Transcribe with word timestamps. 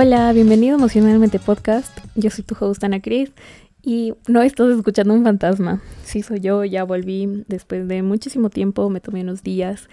Hola, 0.00 0.32
bienvenido 0.32 0.76
a 0.76 0.78
Emocionalmente 0.78 1.40
Podcast. 1.40 1.98
Yo 2.14 2.30
soy 2.30 2.44
tu 2.44 2.54
host 2.60 2.84
Ana 2.84 3.02
Cris 3.02 3.32
y 3.82 4.14
no 4.28 4.42
estás 4.42 4.68
escuchando 4.68 5.12
un 5.12 5.24
fantasma. 5.24 5.82
Sí, 6.04 6.22
soy 6.22 6.38
yo, 6.38 6.64
ya 6.64 6.84
volví 6.84 7.42
después 7.48 7.88
de 7.88 8.02
muchísimo 8.04 8.48
tiempo, 8.48 8.88
me 8.90 9.00
tomé 9.00 9.22
unos 9.22 9.42
días 9.42 9.88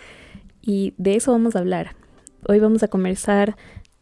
y 0.61 0.93
de 0.99 1.15
eso 1.15 1.31
vamos 1.31 1.55
a 1.55 1.59
hablar. 1.59 1.95
Hoy 2.47 2.59
vamos 2.59 2.83
a 2.83 2.87
conversar 2.87 3.57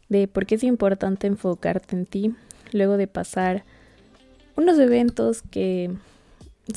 de 0.10 0.28
por 0.28 0.46
qué 0.46 0.56
es 0.56 0.66
importante 0.66 1.26
enfocarte 1.26 1.96
en 1.96 2.06
ti 2.06 2.36
luego 2.74 2.98
de 2.98 3.08
pasar 3.08 3.64
unos 4.58 4.78
eventos 4.80 5.42
que 5.42 5.90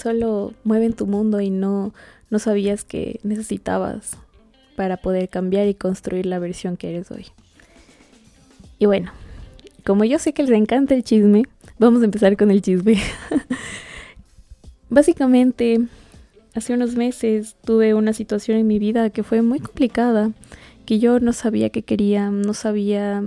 solo 0.00 0.54
mueven 0.62 0.92
tu 0.92 1.08
mundo 1.08 1.40
y 1.40 1.50
no, 1.50 1.92
no 2.30 2.38
sabías 2.38 2.84
que 2.84 3.18
necesitabas 3.24 4.16
para 4.76 4.98
poder 4.98 5.28
cambiar 5.28 5.66
y 5.66 5.74
construir 5.74 6.26
la 6.26 6.38
versión 6.38 6.76
que 6.76 6.90
eres 6.90 7.10
hoy. 7.10 7.26
Y 8.78 8.86
bueno, 8.86 9.12
como 9.84 10.04
yo 10.04 10.18
sé 10.18 10.32
que 10.32 10.42
les 10.42 10.52
encanta 10.52 10.94
el 10.94 11.04
chisme, 11.04 11.44
vamos 11.78 12.02
a 12.02 12.04
empezar 12.04 12.36
con 12.36 12.50
el 12.50 12.62
chisme. 12.62 13.00
Básicamente, 14.90 15.80
hace 16.54 16.74
unos 16.74 16.96
meses 16.96 17.56
tuve 17.64 17.94
una 17.94 18.12
situación 18.12 18.58
en 18.58 18.66
mi 18.66 18.78
vida 18.78 19.10
que 19.10 19.22
fue 19.22 19.42
muy 19.42 19.60
complicada, 19.60 20.32
que 20.84 20.98
yo 20.98 21.20
no 21.20 21.32
sabía 21.32 21.70
qué 21.70 21.82
quería, 21.82 22.30
no 22.30 22.54
sabía 22.54 23.24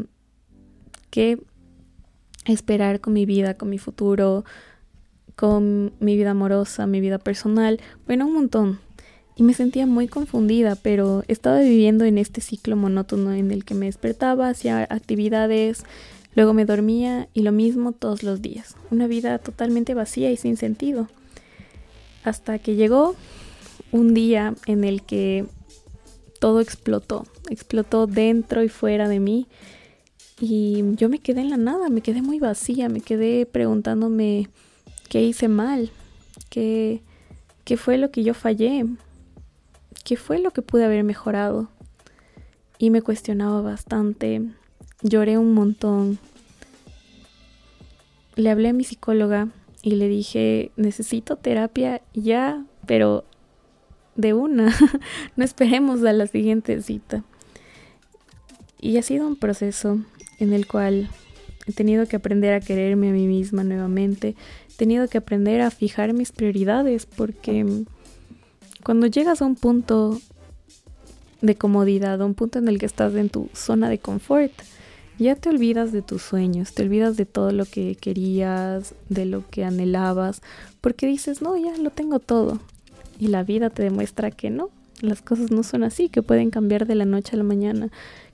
qué 1.09 1.39
esperar 2.45 2.99
con 2.99 3.13
mi 3.13 3.25
vida, 3.25 3.55
con 3.55 3.69
mi 3.69 3.77
futuro, 3.77 4.45
con 5.35 5.93
mi 5.99 6.15
vida 6.15 6.31
amorosa, 6.31 6.87
mi 6.87 6.99
vida 6.99 7.17
personal, 7.17 7.79
bueno, 8.05 8.27
un 8.27 8.33
montón 8.33 8.79
y 9.39 9.43
me 9.43 9.53
sentía 9.53 9.85
muy 9.85 10.09
confundida, 10.09 10.75
pero 10.75 11.23
estaba 11.29 11.61
viviendo 11.61 12.03
en 12.03 12.17
este 12.17 12.41
ciclo 12.41 12.75
monótono 12.75 13.31
en 13.31 13.51
el 13.51 13.63
que 13.63 13.73
me 13.73 13.85
despertaba, 13.85 14.49
hacía 14.49 14.85
actividades, 14.89 15.85
luego 16.35 16.53
me 16.53 16.65
dormía 16.65 17.29
y 17.33 17.43
lo 17.43 17.53
mismo 17.53 17.93
todos 17.93 18.21
los 18.21 18.41
días. 18.41 18.75
Una 18.91 19.07
vida 19.07 19.39
totalmente 19.39 19.93
vacía 19.93 20.29
y 20.29 20.35
sin 20.35 20.57
sentido. 20.57 21.07
Hasta 22.25 22.59
que 22.59 22.75
llegó 22.75 23.15
un 23.93 24.13
día 24.13 24.55
en 24.65 24.83
el 24.83 25.03
que 25.03 25.45
todo 26.41 26.59
explotó, 26.59 27.25
explotó 27.49 28.07
dentro 28.07 28.61
y 28.61 28.67
fuera 28.67 29.07
de 29.07 29.21
mí 29.21 29.47
y 30.41 30.83
yo 30.97 31.07
me 31.07 31.19
quedé 31.19 31.39
en 31.39 31.49
la 31.49 31.57
nada, 31.57 31.87
me 31.87 32.01
quedé 32.01 32.21
muy 32.21 32.39
vacía, 32.39 32.89
me 32.89 32.99
quedé 32.99 33.45
preguntándome 33.45 34.49
qué 35.07 35.23
hice 35.23 35.47
mal, 35.47 35.91
qué, 36.49 37.01
qué 37.63 37.77
fue 37.77 37.97
lo 37.97 38.11
que 38.11 38.23
yo 38.23 38.33
fallé, 38.33 38.83
qué 40.09 40.17
fue 40.17 40.39
lo 40.39 40.49
que 40.49 40.63
pude 40.63 40.85
haber 40.85 41.03
mejorado. 41.03 41.69
Y 42.79 42.89
me 42.89 43.03
cuestionaba 43.03 43.61
bastante, 43.61 44.41
lloré 45.03 45.37
un 45.37 45.53
montón. 45.53 46.17
Le 48.35 48.49
hablé 48.49 48.69
a 48.69 48.73
mi 48.73 48.83
psicóloga 48.83 49.49
y 49.83 49.97
le 49.97 50.07
dije, 50.07 50.71
necesito 50.77 51.35
terapia 51.35 52.01
ya, 52.15 52.65
pero 52.87 53.23
de 54.15 54.33
una, 54.33 54.75
no 55.35 55.45
esperemos 55.45 56.03
a 56.03 56.11
la 56.11 56.25
siguiente 56.25 56.81
cita. 56.81 57.23
Y 58.81 58.97
ha 58.97 59.03
sido 59.03 59.27
un 59.27 59.35
proceso 59.35 59.99
en 60.39 60.53
el 60.53 60.65
cual 60.65 61.07
he 61.67 61.71
tenido 61.71 62.07
que 62.07 62.15
aprender 62.15 62.55
a 62.55 62.61
quererme 62.61 63.09
a 63.09 63.13
mí 63.13 63.27
misma 63.27 63.63
nuevamente, 63.63 64.35
he 64.69 64.75
tenido 64.75 65.07
que 65.07 65.19
aprender 65.19 65.61
a 65.61 65.69
fijar 65.69 66.13
mis 66.13 66.31
prioridades 66.31 67.05
porque 67.05 67.85
cuando 68.83 69.07
llegas 69.07 69.41
a 69.41 69.45
un 69.45 69.55
punto 69.55 70.19
de 71.41 71.55
comodidad, 71.55 72.21
a 72.21 72.25
un 72.25 72.33
punto 72.33 72.59
en 72.59 72.67
el 72.67 72.79
que 72.79 72.85
estás 72.85 73.13
en 73.15 73.29
tu 73.29 73.49
zona 73.53 73.89
de 73.89 73.99
confort, 73.99 74.51
ya 75.17 75.35
te 75.35 75.49
olvidas 75.49 75.91
de 75.91 76.01
tus 76.01 76.21
sueños, 76.21 76.73
te 76.73 76.83
olvidas 76.83 77.17
de 77.17 77.25
todo 77.25 77.51
lo 77.51 77.65
que 77.65 77.95
querías, 77.95 78.95
de 79.09 79.25
lo 79.25 79.43
que 79.49 79.65
anhelabas, 79.65 80.41
porque 80.79 81.07
dices, 81.07 81.41
no, 81.41 81.57
ya 81.57 81.77
lo 81.77 81.89
tengo 81.89 82.19
todo. 82.19 82.59
Y 83.19 83.27
la 83.27 83.43
vida 83.43 83.69
te 83.69 83.83
demuestra 83.83 84.31
que 84.31 84.49
no, 84.49 84.69
las 85.01 85.21
cosas 85.21 85.51
no 85.51 85.63
son 85.63 85.83
así, 85.83 86.07
que 86.07 86.21
pueden 86.21 86.51
cambiar 86.51 86.87
de 86.87 86.95
la 86.95 87.05
noche 87.05 87.35
a 87.35 87.37
la 87.37 87.43
mañana, 87.43 87.89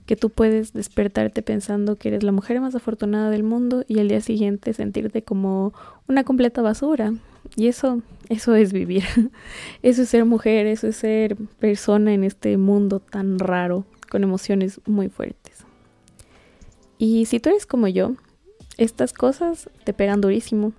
que 0.06 0.14
tú 0.14 0.30
puedes 0.30 0.72
despertarte 0.72 1.42
pensando 1.42 1.96
que 1.96 2.08
eres 2.08 2.22
la 2.22 2.30
mujer 2.30 2.60
más 2.60 2.76
afortunada 2.76 3.30
del 3.30 3.42
mundo 3.42 3.84
y 3.88 3.98
al 3.98 4.06
día 4.06 4.20
siguiente 4.20 4.72
sentirte 4.72 5.22
como 5.22 5.74
una 6.06 6.22
completa 6.22 6.62
basura. 6.62 7.12
Y 7.54 7.68
eso, 7.68 8.02
eso 8.28 8.54
es 8.54 8.72
vivir. 8.72 9.04
Eso 9.82 10.02
es 10.02 10.08
ser 10.08 10.24
mujer, 10.24 10.66
eso 10.66 10.88
es 10.88 10.96
ser 10.96 11.36
persona 11.36 12.12
en 12.12 12.24
este 12.24 12.56
mundo 12.56 12.98
tan 13.00 13.38
raro, 13.38 13.84
con 14.10 14.24
emociones 14.24 14.80
muy 14.86 15.08
fuertes. 15.08 15.64
Y 16.98 17.26
si 17.26 17.40
tú 17.40 17.50
eres 17.50 17.66
como 17.66 17.88
yo, 17.88 18.14
estas 18.78 19.12
cosas 19.12 19.70
te 19.84 19.92
pegan 19.92 20.20
durísimo. 20.20 20.72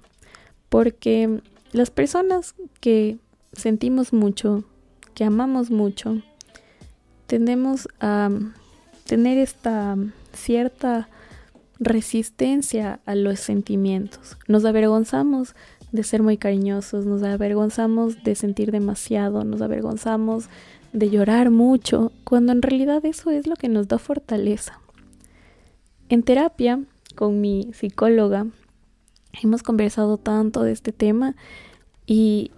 Porque 0.70 1.42
las 1.72 1.90
personas 1.90 2.56
que 2.82 3.18
sentimos 3.54 4.14
mucho, 4.14 4.64
que 5.14 5.24
amamos 5.24 5.72
mucho, 5.72 6.22
tendemos 7.28 7.88
a 8.00 8.30
tener 9.06 9.38
esta 9.38 9.96
cierta 10.34 11.10
resistencia 11.80 13.00
a 13.06 13.16
los 13.16 13.40
sentimientos. 13.40 14.38
Nos 14.48 14.66
avergonzamos 14.66 15.56
de 15.92 16.04
ser 16.04 16.22
muy 16.22 16.38
cariñosos, 16.38 17.06
nos 17.06 17.24
avergonzamos 17.24 18.24
de 18.24 18.36
sentir 18.36 18.72
demasiado, 18.72 19.44
nos 19.44 19.62
avergonzamos 19.62 20.50
de 20.94 21.10
llorar 21.10 21.52
mucho, 21.52 22.12
cuando 22.24 22.52
en 22.52 22.62
realidad 22.62 23.06
eso 23.06 23.32
es 23.32 23.48
lo 23.48 23.56
que 23.56 23.70
nos 23.70 23.88
da 23.88 24.00
fortaleza. 24.00 24.80
En 26.10 26.24
terapia, 26.24 26.82
con 27.16 27.42
mi 27.42 27.72
psicóloga, 27.74 28.48
hemos 29.42 29.64
conversado 29.64 30.18
tanto 30.18 30.64
de 30.64 30.72
este 30.72 30.92
tema 30.92 31.36
y 32.06 32.52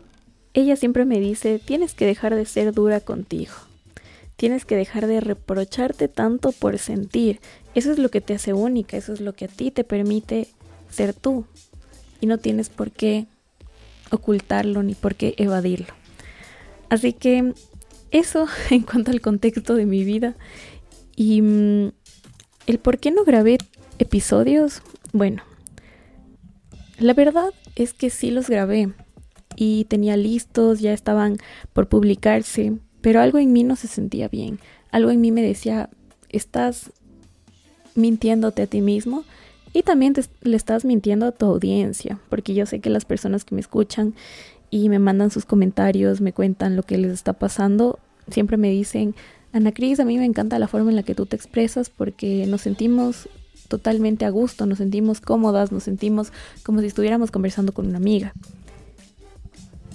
ella 0.53 0.75
siempre 0.75 1.05
me 1.05 1.19
dice, 1.19 1.59
tienes 1.59 1.93
que 1.93 2.05
dejar 2.05 2.35
de 2.35 2.45
ser 2.45 2.73
dura 2.73 2.99
contigo, 2.99 3.53
tienes 4.35 4.65
que 4.65 4.75
dejar 4.75 5.07
de 5.07 5.19
reprocharte 5.19 6.07
tanto 6.07 6.51
por 6.51 6.77
sentir, 6.77 7.39
eso 7.75 7.91
es 7.91 7.99
lo 7.99 8.09
que 8.09 8.21
te 8.21 8.33
hace 8.33 8.53
única, 8.53 8.97
eso 8.97 9.13
es 9.13 9.21
lo 9.21 9.33
que 9.33 9.45
a 9.45 9.49
ti 9.49 9.71
te 9.71 9.83
permite 9.83 10.47
ser 10.89 11.13
tú, 11.13 11.45
y 12.21 12.27
no 12.27 12.37
tienes 12.37 12.69
por 12.69 12.91
qué 12.91 13.27
ocultarlo 14.11 14.83
ni 14.83 14.95
por 14.95 15.15
qué 15.15 15.35
evadirlo. 15.37 15.93
Así 16.89 17.13
que 17.13 17.53
eso 18.11 18.47
en 18.69 18.81
cuanto 18.81 19.11
al 19.11 19.21
contexto 19.21 19.75
de 19.75 19.85
mi 19.85 20.03
vida 20.03 20.35
y 21.15 21.41
mm, 21.41 21.91
el 22.67 22.79
por 22.79 22.99
qué 22.99 23.11
no 23.11 23.23
grabé 23.23 23.57
episodios, 23.99 24.81
bueno, 25.11 25.43
la 26.97 27.13
verdad 27.13 27.49
es 27.75 27.93
que 27.93 28.09
sí 28.09 28.31
los 28.31 28.49
grabé 28.49 28.93
y 29.55 29.85
tenía 29.85 30.15
listos, 30.17 30.79
ya 30.79 30.93
estaban 30.93 31.37
por 31.73 31.89
publicarse, 31.89 32.73
pero 33.01 33.21
algo 33.21 33.39
en 33.39 33.51
mí 33.51 33.63
no 33.63 33.75
se 33.75 33.87
sentía 33.87 34.27
bien, 34.27 34.59
algo 34.91 35.11
en 35.11 35.19
mí 35.21 35.31
me 35.31 35.41
decía, 35.41 35.89
estás 36.29 36.91
mintiéndote 37.95 38.61
a 38.61 38.67
ti 38.67 38.81
mismo 38.81 39.25
y 39.73 39.83
también 39.83 40.13
le 40.41 40.55
estás 40.55 40.85
mintiendo 40.85 41.25
a 41.25 41.31
tu 41.31 41.45
audiencia, 41.45 42.19
porque 42.29 42.53
yo 42.53 42.65
sé 42.65 42.79
que 42.79 42.89
las 42.89 43.05
personas 43.05 43.45
que 43.45 43.55
me 43.55 43.61
escuchan 43.61 44.13
y 44.69 44.89
me 44.89 44.99
mandan 44.99 45.31
sus 45.31 45.45
comentarios, 45.45 46.21
me 46.21 46.33
cuentan 46.33 46.75
lo 46.75 46.83
que 46.83 46.97
les 46.97 47.11
está 47.11 47.33
pasando, 47.33 47.99
siempre 48.29 48.57
me 48.57 48.69
dicen, 48.69 49.15
Ana 49.51 49.71
Cris, 49.71 49.99
a 49.99 50.05
mí 50.05 50.17
me 50.17 50.25
encanta 50.25 50.59
la 50.59 50.67
forma 50.67 50.89
en 50.91 50.95
la 50.95 51.03
que 51.03 51.15
tú 51.15 51.25
te 51.25 51.35
expresas 51.35 51.89
porque 51.89 52.45
nos 52.47 52.61
sentimos 52.61 53.29
totalmente 53.67 54.25
a 54.25 54.29
gusto, 54.29 54.65
nos 54.65 54.79
sentimos 54.79 55.21
cómodas, 55.21 55.71
nos 55.71 55.83
sentimos 55.83 56.31
como 56.63 56.81
si 56.81 56.87
estuviéramos 56.87 57.31
conversando 57.31 57.71
con 57.71 57.87
una 57.87 57.97
amiga. 57.97 58.33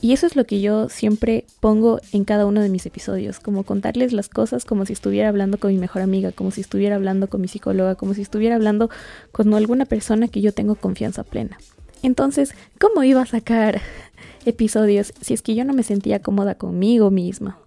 Y 0.05 0.13
eso 0.13 0.27
es 0.27 0.37
lo 0.37 0.45
que 0.45 0.61
yo 0.61 0.91
siempre 0.91 1.47
pongo 1.61 1.99
en 2.13 2.27
cada 2.27 2.45
uno 2.45 2.61
de 2.61 2.69
mis 2.69 2.85
episodios, 2.85 3.41
como 3.41 3.65
contarles 3.65 4.13
las 4.13 4.29
cosas 4.29 4.67
como 4.67 4.85
si 4.85 4.93
estuviera 4.93 5.31
hablando 5.31 5.57
con 5.57 5.73
mi 5.73 5.79
mejor 5.79 6.03
amiga, 6.03 6.31
como 6.31 6.51
si 6.51 6.61
estuviera 6.61 6.97
hablando 6.97 7.31
con 7.31 7.41
mi 7.41 7.49
psicóloga, 7.49 7.95
como 7.95 8.13
si 8.13 8.21
estuviera 8.21 8.57
hablando 8.57 8.91
con 9.33 9.55
alguna 9.55 9.87
persona 9.87 10.29
que 10.29 10.43
yo 10.43 10.53
tengo 10.53 10.75
confianza 10.75 11.25
plena. 11.25 11.57
Entonces, 12.03 12.55
¿cómo 12.79 13.03
iba 13.03 13.23
a 13.23 13.27
sacar 13.27 13.81
episodios 14.45 15.15
si 15.23 15.33
es 15.33 15.41
que 15.41 15.55
yo 15.55 15.65
no 15.65 15.73
me 15.73 15.83
sentía 15.83 16.19
cómoda 16.19 16.57
conmigo 16.57 17.11
misma? 17.11 17.59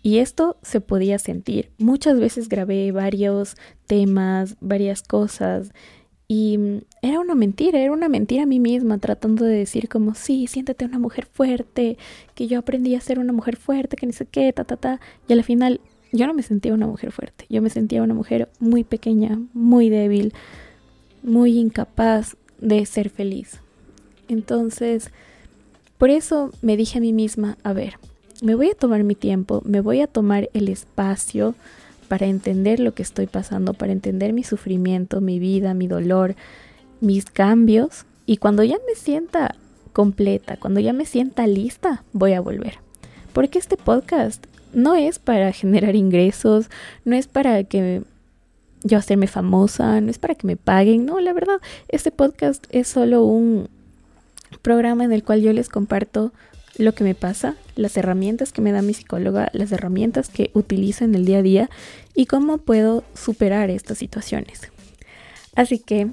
Y 0.00 0.18
esto 0.18 0.58
se 0.62 0.80
podía 0.80 1.18
sentir. 1.18 1.72
Muchas 1.76 2.20
veces 2.20 2.48
grabé 2.48 2.92
varios 2.92 3.56
temas, 3.88 4.54
varias 4.60 5.02
cosas 5.02 5.72
y 6.32 6.56
mm, 6.56 6.78
era 7.02 7.20
una 7.20 7.34
mentira, 7.34 7.78
era 7.78 7.92
una 7.92 8.08
mentira 8.08 8.44
a 8.44 8.46
mí 8.46 8.58
misma, 8.58 8.96
tratando 8.96 9.44
de 9.44 9.54
decir 9.54 9.90
como, 9.90 10.14
sí, 10.14 10.46
siéntate 10.46 10.86
una 10.86 10.98
mujer 10.98 11.26
fuerte, 11.26 11.98
que 12.34 12.46
yo 12.46 12.58
aprendí 12.58 12.94
a 12.94 13.02
ser 13.02 13.18
una 13.18 13.34
mujer 13.34 13.56
fuerte, 13.56 13.98
que 13.98 14.06
ni 14.06 14.14
sé 14.14 14.24
qué, 14.24 14.50
ta, 14.54 14.64
ta, 14.64 14.78
ta. 14.78 15.00
Y 15.28 15.34
al 15.34 15.44
final 15.44 15.82
yo 16.10 16.26
no 16.26 16.32
me 16.32 16.42
sentía 16.42 16.72
una 16.72 16.86
mujer 16.86 17.12
fuerte, 17.12 17.44
yo 17.50 17.60
me 17.60 17.68
sentía 17.68 18.02
una 18.02 18.14
mujer 18.14 18.48
muy 18.60 18.82
pequeña, 18.82 19.42
muy 19.52 19.90
débil, 19.90 20.32
muy 21.22 21.58
incapaz 21.58 22.38
de 22.58 22.86
ser 22.86 23.10
feliz. 23.10 23.60
Entonces, 24.28 25.10
por 25.98 26.08
eso 26.08 26.50
me 26.62 26.78
dije 26.78 26.96
a 26.96 27.02
mí 27.02 27.12
misma, 27.12 27.58
a 27.62 27.74
ver, 27.74 27.98
me 28.40 28.54
voy 28.54 28.70
a 28.70 28.74
tomar 28.74 29.04
mi 29.04 29.14
tiempo, 29.14 29.60
me 29.66 29.82
voy 29.82 30.00
a 30.00 30.06
tomar 30.06 30.48
el 30.54 30.70
espacio 30.70 31.54
para 32.12 32.26
entender 32.26 32.78
lo 32.78 32.92
que 32.92 33.02
estoy 33.02 33.26
pasando, 33.26 33.72
para 33.72 33.90
entender 33.90 34.34
mi 34.34 34.44
sufrimiento, 34.44 35.22
mi 35.22 35.38
vida, 35.38 35.72
mi 35.72 35.86
dolor, 35.86 36.34
mis 37.00 37.24
cambios. 37.24 38.04
Y 38.26 38.36
cuando 38.36 38.62
ya 38.64 38.76
me 38.86 38.94
sienta 38.96 39.54
completa, 39.94 40.58
cuando 40.58 40.78
ya 40.80 40.92
me 40.92 41.06
sienta 41.06 41.46
lista, 41.46 42.04
voy 42.12 42.34
a 42.34 42.42
volver. 42.42 42.80
Porque 43.32 43.58
este 43.58 43.78
podcast 43.78 44.44
no 44.74 44.94
es 44.94 45.18
para 45.18 45.52
generar 45.52 45.96
ingresos, 45.96 46.68
no 47.06 47.16
es 47.16 47.28
para 47.28 47.64
que 47.64 48.02
yo 48.82 48.98
hacerme 48.98 49.26
famosa, 49.26 49.98
no 50.02 50.10
es 50.10 50.18
para 50.18 50.34
que 50.34 50.46
me 50.46 50.58
paguen, 50.58 51.06
no, 51.06 51.18
la 51.18 51.32
verdad, 51.32 51.62
este 51.88 52.10
podcast 52.10 52.66
es 52.68 52.88
solo 52.88 53.24
un 53.24 53.70
programa 54.60 55.04
en 55.04 55.12
el 55.12 55.24
cual 55.24 55.40
yo 55.40 55.54
les 55.54 55.70
comparto 55.70 56.30
lo 56.78 56.94
que 56.94 57.04
me 57.04 57.14
pasa, 57.14 57.56
las 57.76 57.96
herramientas 57.96 58.52
que 58.52 58.62
me 58.62 58.72
da 58.72 58.82
mi 58.82 58.94
psicóloga, 58.94 59.50
las 59.52 59.72
herramientas 59.72 60.28
que 60.28 60.50
utilizo 60.54 61.04
en 61.04 61.14
el 61.14 61.24
día 61.24 61.38
a 61.38 61.42
día 61.42 61.70
y 62.14 62.26
cómo 62.26 62.58
puedo 62.58 63.04
superar 63.14 63.70
estas 63.70 63.98
situaciones. 63.98 64.70
Así 65.54 65.78
que 65.78 66.08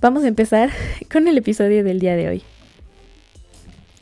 vamos 0.00 0.24
a 0.24 0.28
empezar 0.28 0.70
con 1.12 1.28
el 1.28 1.38
episodio 1.38 1.84
del 1.84 2.00
día 2.00 2.16
de 2.16 2.28
hoy. 2.28 2.42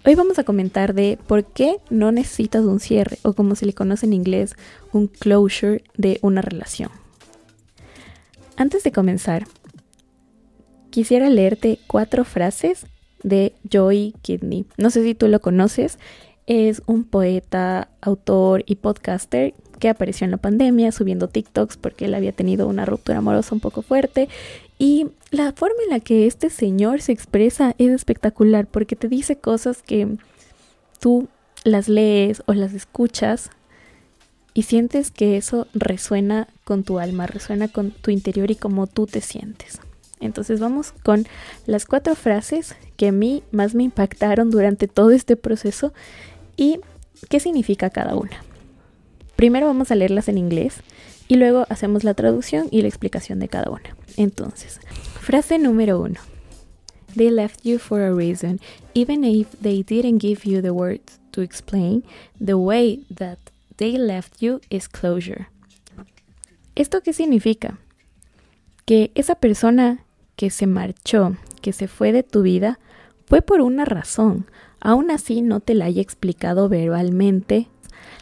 Hoy 0.04 0.16
vamos 0.16 0.40
a 0.40 0.44
comentar 0.44 0.94
de 0.94 1.16
por 1.28 1.44
qué 1.44 1.76
no 1.88 2.10
necesitas 2.10 2.64
un 2.64 2.80
cierre 2.80 3.18
o 3.22 3.34
como 3.34 3.54
se 3.54 3.66
le 3.66 3.72
conoce 3.72 4.06
en 4.06 4.12
inglés, 4.12 4.56
un 4.92 5.06
closure 5.06 5.84
de 5.96 6.18
una 6.22 6.42
relación. 6.42 6.90
Antes 8.56 8.82
de 8.82 8.90
comenzar, 8.90 9.46
quisiera 10.90 11.30
leerte 11.30 11.78
cuatro 11.86 12.24
frases 12.24 12.86
de 13.22 13.52
Joy 13.70 14.14
Kidney. 14.22 14.64
No 14.76 14.90
sé 14.90 15.02
si 15.02 15.14
tú 15.14 15.28
lo 15.28 15.40
conoces, 15.40 15.98
es 16.46 16.82
un 16.86 17.04
poeta, 17.04 17.88
autor 18.00 18.64
y 18.66 18.76
podcaster 18.76 19.54
que 19.78 19.88
apareció 19.88 20.24
en 20.24 20.30
la 20.30 20.36
pandemia 20.36 20.92
subiendo 20.92 21.28
TikToks 21.28 21.76
porque 21.76 22.04
él 22.04 22.14
había 22.14 22.32
tenido 22.32 22.68
una 22.68 22.84
ruptura 22.84 23.18
amorosa 23.18 23.54
un 23.54 23.60
poco 23.60 23.82
fuerte 23.82 24.28
y 24.78 25.08
la 25.30 25.52
forma 25.52 25.76
en 25.84 25.90
la 25.90 26.00
que 26.00 26.26
este 26.26 26.50
señor 26.50 27.00
se 27.00 27.12
expresa 27.12 27.74
es 27.78 27.90
espectacular 27.90 28.66
porque 28.66 28.96
te 28.96 29.08
dice 29.08 29.36
cosas 29.36 29.82
que 29.82 30.16
tú 31.00 31.28
las 31.64 31.88
lees 31.88 32.42
o 32.46 32.54
las 32.54 32.74
escuchas 32.74 33.50
y 34.54 34.62
sientes 34.62 35.10
que 35.10 35.36
eso 35.36 35.66
resuena 35.72 36.48
con 36.64 36.84
tu 36.84 36.98
alma, 36.98 37.26
resuena 37.26 37.68
con 37.68 37.90
tu 37.90 38.10
interior 38.10 38.50
y 38.50 38.56
cómo 38.56 38.86
tú 38.86 39.06
te 39.06 39.20
sientes. 39.20 39.80
Entonces 40.22 40.60
vamos 40.60 40.92
con 41.02 41.26
las 41.66 41.84
cuatro 41.84 42.14
frases 42.14 42.76
que 42.96 43.08
a 43.08 43.12
mí 43.12 43.42
más 43.50 43.74
me 43.74 43.82
impactaron 43.82 44.50
durante 44.50 44.88
todo 44.88 45.10
este 45.10 45.36
proceso 45.36 45.92
y 46.56 46.80
qué 47.28 47.40
significa 47.40 47.90
cada 47.90 48.14
una. 48.14 48.42
Primero 49.36 49.66
vamos 49.66 49.90
a 49.90 49.96
leerlas 49.96 50.28
en 50.28 50.38
inglés 50.38 50.76
y 51.28 51.34
luego 51.34 51.66
hacemos 51.68 52.04
la 52.04 52.14
traducción 52.14 52.68
y 52.70 52.82
la 52.82 52.88
explicación 52.88 53.40
de 53.40 53.48
cada 53.48 53.70
una. 53.70 53.96
Entonces, 54.16 54.80
frase 55.20 55.58
número 55.58 56.00
uno. 56.00 56.20
They 57.16 57.30
left 57.30 57.62
you 57.64 57.78
for 57.78 58.00
a 58.00 58.14
reason, 58.14 58.60
even 58.94 59.24
if 59.24 59.48
they 59.60 59.82
didn't 59.82 60.22
give 60.22 60.48
you 60.48 60.62
the 60.62 60.70
words 60.70 61.20
to 61.32 61.42
explain, 61.42 62.04
the 62.42 62.54
way 62.54 63.04
that 63.14 63.38
they 63.76 63.98
left 63.98 64.40
you 64.40 64.60
is 64.70 64.88
closure. 64.88 65.48
¿Esto 66.74 67.02
qué 67.02 67.12
significa? 67.12 67.78
Que 68.86 69.10
esa 69.14 69.34
persona 69.34 70.04
que 70.36 70.50
se 70.50 70.66
marchó, 70.66 71.36
que 71.60 71.72
se 71.72 71.88
fue 71.88 72.12
de 72.12 72.22
tu 72.22 72.42
vida, 72.42 72.78
fue 73.26 73.42
por 73.42 73.60
una 73.60 73.84
razón. 73.84 74.46
Aún 74.80 75.10
así 75.10 75.42
no 75.42 75.60
te 75.60 75.74
la 75.74 75.86
haya 75.86 76.02
explicado 76.02 76.68
verbalmente, 76.68 77.68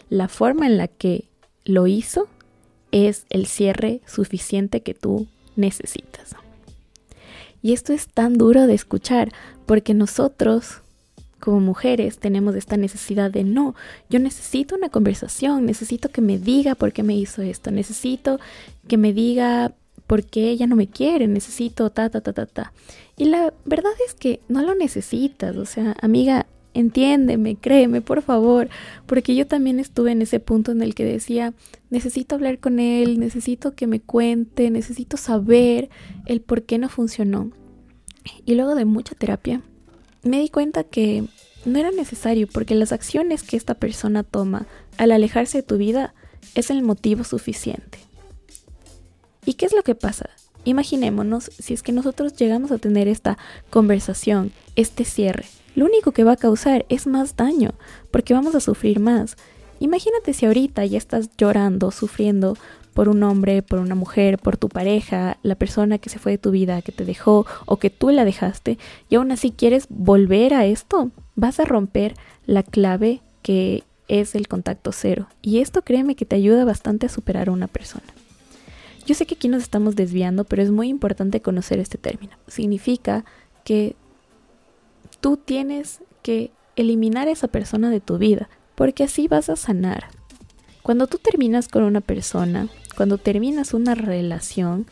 la 0.08 0.28
forma 0.28 0.66
en 0.66 0.76
la 0.76 0.88
que 0.88 1.28
lo 1.64 1.86
hizo 1.86 2.28
es 2.92 3.26
el 3.30 3.46
cierre 3.46 4.00
suficiente 4.06 4.82
que 4.82 4.94
tú 4.94 5.26
necesitas. 5.56 6.34
Y 7.62 7.72
esto 7.72 7.92
es 7.92 8.08
tan 8.08 8.34
duro 8.34 8.66
de 8.66 8.74
escuchar 8.74 9.32
porque 9.66 9.94
nosotros 9.94 10.80
como 11.40 11.60
mujeres 11.60 12.18
tenemos 12.18 12.54
esta 12.54 12.76
necesidad 12.76 13.30
de 13.30 13.44
no, 13.44 13.74
yo 14.10 14.18
necesito 14.18 14.76
una 14.76 14.90
conversación, 14.90 15.64
necesito 15.64 16.10
que 16.10 16.20
me 16.20 16.38
diga 16.38 16.74
por 16.74 16.92
qué 16.92 17.02
me 17.02 17.16
hizo 17.16 17.40
esto, 17.40 17.70
necesito 17.70 18.38
que 18.86 18.98
me 18.98 19.12
diga 19.12 19.72
por 20.10 20.24
qué 20.24 20.50
ella 20.50 20.66
no 20.66 20.74
me 20.74 20.88
quiere, 20.88 21.28
necesito 21.28 21.88
ta, 21.90 22.10
ta, 22.10 22.20
ta, 22.20 22.32
ta, 22.32 22.44
ta. 22.44 22.72
Y 23.16 23.26
la 23.26 23.54
verdad 23.64 23.92
es 24.04 24.14
que 24.14 24.40
no 24.48 24.60
lo 24.60 24.74
necesitas, 24.74 25.56
o 25.56 25.64
sea, 25.64 25.94
amiga, 26.02 26.46
entiéndeme, 26.74 27.54
créeme, 27.54 28.00
por 28.00 28.20
favor, 28.20 28.68
porque 29.06 29.36
yo 29.36 29.46
también 29.46 29.78
estuve 29.78 30.10
en 30.10 30.20
ese 30.20 30.40
punto 30.40 30.72
en 30.72 30.82
el 30.82 30.96
que 30.96 31.04
decía, 31.04 31.54
necesito 31.90 32.34
hablar 32.34 32.58
con 32.58 32.80
él, 32.80 33.20
necesito 33.20 33.76
que 33.76 33.86
me 33.86 34.00
cuente, 34.00 34.68
necesito 34.70 35.16
saber 35.16 35.90
el 36.26 36.40
por 36.40 36.64
qué 36.64 36.78
no 36.78 36.88
funcionó. 36.88 37.52
Y 38.44 38.56
luego 38.56 38.74
de 38.74 38.86
mucha 38.86 39.14
terapia, 39.14 39.62
me 40.24 40.40
di 40.40 40.48
cuenta 40.48 40.82
que 40.82 41.22
no 41.64 41.78
era 41.78 41.92
necesario 41.92 42.48
porque 42.52 42.74
las 42.74 42.90
acciones 42.90 43.44
que 43.44 43.56
esta 43.56 43.74
persona 43.74 44.24
toma 44.24 44.66
al 44.96 45.12
alejarse 45.12 45.58
de 45.58 45.62
tu 45.62 45.76
vida 45.76 46.14
es 46.56 46.70
el 46.70 46.82
motivo 46.82 47.22
suficiente. 47.22 48.09
¿Y 49.50 49.54
qué 49.54 49.66
es 49.66 49.72
lo 49.72 49.82
que 49.82 49.96
pasa? 49.96 50.30
Imaginémonos 50.62 51.50
si 51.58 51.74
es 51.74 51.82
que 51.82 51.90
nosotros 51.90 52.34
llegamos 52.34 52.70
a 52.70 52.78
tener 52.78 53.08
esta 53.08 53.36
conversación, 53.68 54.52
este 54.76 55.04
cierre, 55.04 55.44
lo 55.74 55.86
único 55.86 56.12
que 56.12 56.22
va 56.22 56.34
a 56.34 56.36
causar 56.36 56.86
es 56.88 57.08
más 57.08 57.34
daño, 57.34 57.72
porque 58.12 58.32
vamos 58.32 58.54
a 58.54 58.60
sufrir 58.60 59.00
más. 59.00 59.36
Imagínate 59.80 60.34
si 60.34 60.46
ahorita 60.46 60.86
ya 60.86 60.98
estás 60.98 61.30
llorando, 61.36 61.90
sufriendo 61.90 62.56
por 62.94 63.08
un 63.08 63.24
hombre, 63.24 63.62
por 63.62 63.80
una 63.80 63.96
mujer, 63.96 64.38
por 64.38 64.56
tu 64.56 64.68
pareja, 64.68 65.36
la 65.42 65.56
persona 65.56 65.98
que 65.98 66.10
se 66.10 66.20
fue 66.20 66.30
de 66.30 66.38
tu 66.38 66.52
vida, 66.52 66.80
que 66.80 66.92
te 66.92 67.04
dejó 67.04 67.44
o 67.66 67.78
que 67.78 67.90
tú 67.90 68.10
la 68.10 68.24
dejaste, 68.24 68.78
y 69.08 69.16
aún 69.16 69.32
así 69.32 69.50
quieres 69.50 69.86
volver 69.88 70.54
a 70.54 70.64
esto, 70.64 71.10
vas 71.34 71.58
a 71.58 71.64
romper 71.64 72.14
la 72.46 72.62
clave 72.62 73.20
que 73.42 73.82
es 74.06 74.36
el 74.36 74.46
contacto 74.46 74.92
cero. 74.92 75.26
Y 75.42 75.58
esto 75.58 75.82
créeme 75.82 76.14
que 76.14 76.24
te 76.24 76.36
ayuda 76.36 76.64
bastante 76.64 77.06
a 77.06 77.08
superar 77.08 77.48
a 77.48 77.52
una 77.52 77.66
persona. 77.66 78.04
Yo 79.10 79.16
sé 79.16 79.26
que 79.26 79.34
aquí 79.34 79.48
nos 79.48 79.64
estamos 79.64 79.96
desviando, 79.96 80.44
pero 80.44 80.62
es 80.62 80.70
muy 80.70 80.86
importante 80.86 81.42
conocer 81.42 81.80
este 81.80 81.98
término. 81.98 82.36
Significa 82.46 83.24
que 83.64 83.96
tú 85.20 85.36
tienes 85.36 85.98
que 86.22 86.52
eliminar 86.76 87.26
esa 87.26 87.48
persona 87.48 87.90
de 87.90 87.98
tu 87.98 88.18
vida, 88.18 88.48
porque 88.76 89.02
así 89.02 89.26
vas 89.26 89.48
a 89.48 89.56
sanar. 89.56 90.10
Cuando 90.84 91.08
tú 91.08 91.18
terminas 91.18 91.66
con 91.66 91.82
una 91.82 92.00
persona, 92.00 92.68
cuando 92.96 93.18
terminas 93.18 93.74
una 93.74 93.96
relación, 93.96 94.86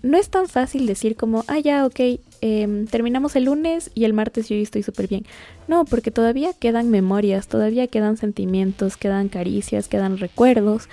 no 0.00 0.16
es 0.16 0.30
tan 0.30 0.48
fácil 0.48 0.86
decir 0.86 1.14
como, 1.14 1.44
ah, 1.46 1.58
ya, 1.58 1.84
ok, 1.84 2.00
em, 2.40 2.86
terminamos 2.86 3.36
el 3.36 3.44
lunes 3.44 3.90
y 3.94 4.04
el 4.04 4.14
martes 4.14 4.48
yo 4.48 4.56
estoy 4.56 4.82
súper 4.82 5.08
bien. 5.08 5.26
No, 5.68 5.84
porque 5.84 6.10
todavía 6.10 6.54
quedan 6.54 6.90
memorias, 6.90 7.48
todavía 7.48 7.86
quedan 7.86 8.16
sentimientos, 8.16 8.96
quedan 8.96 9.28
caricias, 9.28 9.88
quedan 9.88 10.16
recuerdos 10.16 10.88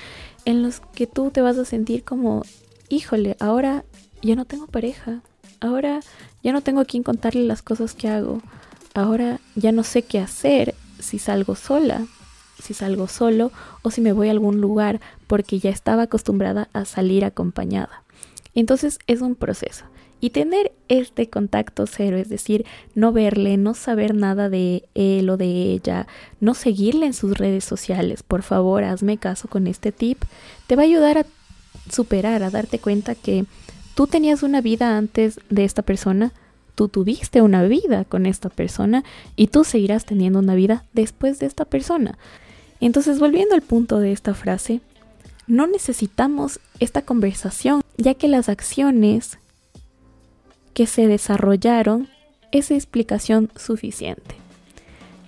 en 0.45 0.63
los 0.63 0.79
que 0.79 1.07
tú 1.07 1.31
te 1.31 1.41
vas 1.41 1.57
a 1.57 1.65
sentir 1.65 2.03
como, 2.03 2.43
híjole, 2.89 3.38
ahora 3.39 3.83
ya 4.21 4.36
no 4.36 4.45
tengo 4.45 4.67
pareja, 4.67 5.21
ahora 5.60 6.01
ya 6.43 6.51
no 6.51 6.62
tengo 6.62 6.81
a 6.81 6.86
quien 6.86 7.03
contarle 7.03 7.43
las 7.43 7.62
cosas 7.62 7.93
que 7.93 8.07
hago. 8.07 8.41
Ahora 8.93 9.39
ya 9.55 9.71
no 9.71 9.83
sé 9.83 10.01
qué 10.01 10.19
hacer 10.19 10.75
si 11.00 11.17
salgo 11.17 11.55
sola, 11.55 12.05
si 12.62 12.74
salgo 12.74 13.07
solo 13.07 13.51
o 13.81 13.91
si 13.91 14.01
me 14.01 14.12
voy 14.12 14.27
a 14.27 14.31
algún 14.31 14.62
lugar 14.62 15.00
porque 15.27 15.60
ya 15.60 15.69
estaba 15.69 16.03
acostumbrada 16.03 16.69
a 16.74 16.86
salir 16.86 17.24
acompañada. 17.24 18.03
Entonces 18.53 19.00
es 19.07 19.21
un 19.21 19.36
proceso. 19.36 19.86
Y 20.21 20.29
tener 20.29 20.71
este 20.87 21.29
contacto 21.29 21.87
cero, 21.87 22.15
es 22.17 22.29
decir, 22.29 22.65
no 22.95 23.11
verle, 23.11 23.57
no 23.57 23.73
saber 23.73 24.13
nada 24.13 24.49
de 24.49 24.83
él 24.93 25.29
o 25.29 25.35
de 25.35 25.73
ella, 25.73 26.07
no 26.39 26.53
seguirle 26.53 27.07
en 27.07 27.13
sus 27.13 27.37
redes 27.37 27.65
sociales, 27.65 28.21
por 28.21 28.43
favor, 28.43 28.83
hazme 28.83 29.17
caso 29.17 29.47
con 29.47 29.67
este 29.67 29.91
tip, 29.91 30.21
te 30.67 30.75
va 30.75 30.83
a 30.83 30.85
ayudar 30.85 31.17
a 31.17 31.25
superar, 31.89 32.43
a 32.43 32.51
darte 32.51 32.77
cuenta 32.77 33.15
que 33.15 33.45
tú 33.95 34.07
tenías 34.07 34.43
una 34.43 34.61
vida 34.61 34.95
antes 34.95 35.39
de 35.49 35.65
esta 35.65 35.81
persona, 35.81 36.31
tú 36.75 36.87
tuviste 36.87 37.41
una 37.41 37.63
vida 37.63 38.05
con 38.05 38.25
esta 38.25 38.49
persona 38.49 39.03
y 39.35 39.47
tú 39.47 39.63
seguirás 39.63 40.05
teniendo 40.05 40.39
una 40.39 40.55
vida 40.55 40.85
después 40.93 41.39
de 41.39 41.47
esta 41.47 41.65
persona. 41.65 42.17
Entonces, 42.79 43.19
volviendo 43.19 43.55
al 43.55 43.61
punto 43.61 43.99
de 43.99 44.11
esta 44.11 44.33
frase, 44.33 44.81
no 45.47 45.67
necesitamos 45.67 46.59
esta 46.79 47.01
conversación, 47.01 47.81
ya 47.97 48.13
que 48.13 48.27
las 48.27 48.49
acciones 48.49 49.37
que 50.73 50.87
se 50.87 51.07
desarrollaron 51.07 52.07
es 52.51 52.71
explicación 52.71 53.49
suficiente. 53.55 54.35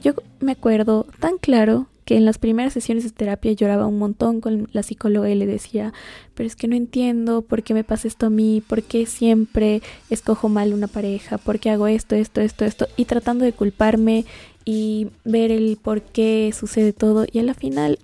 Yo 0.03 0.13
me 0.39 0.51
acuerdo 0.53 1.05
tan 1.19 1.37
claro 1.37 1.87
que 2.05 2.17
en 2.17 2.25
las 2.25 2.37
primeras 2.37 2.73
sesiones 2.73 3.03
de 3.05 3.11
terapia 3.11 3.53
lloraba 3.53 3.87
un 3.87 3.97
montón 3.97 4.41
con 4.41 4.67
la 4.73 4.83
psicóloga 4.83 5.29
y 5.29 5.35
le 5.35 5.45
decía, 5.45 5.93
pero 6.33 6.47
es 6.47 6.55
que 6.55 6.67
no 6.67 6.75
entiendo 6.75 7.41
por 7.41 7.63
qué 7.63 7.73
me 7.73 7.83
pasa 7.83 8.07
esto 8.07 8.25
a 8.25 8.29
mí, 8.29 8.61
por 8.67 8.83
qué 8.83 9.05
siempre 9.05 9.81
escojo 10.09 10.49
mal 10.49 10.73
una 10.73 10.87
pareja, 10.87 11.37
por 11.37 11.59
qué 11.59 11.69
hago 11.69 11.87
esto, 11.87 12.15
esto, 12.15 12.41
esto, 12.41 12.65
esto, 12.65 12.87
y 12.97 13.05
tratando 13.05 13.45
de 13.45 13.53
culparme 13.53 14.25
y 14.65 15.07
ver 15.23 15.51
el 15.51 15.77
por 15.81 16.01
qué 16.01 16.53
sucede 16.57 16.91
todo. 16.91 17.25
Y 17.31 17.39
a 17.39 17.43
la 17.43 17.53
final 17.53 17.99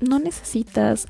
no 0.00 0.18
necesitas 0.18 1.06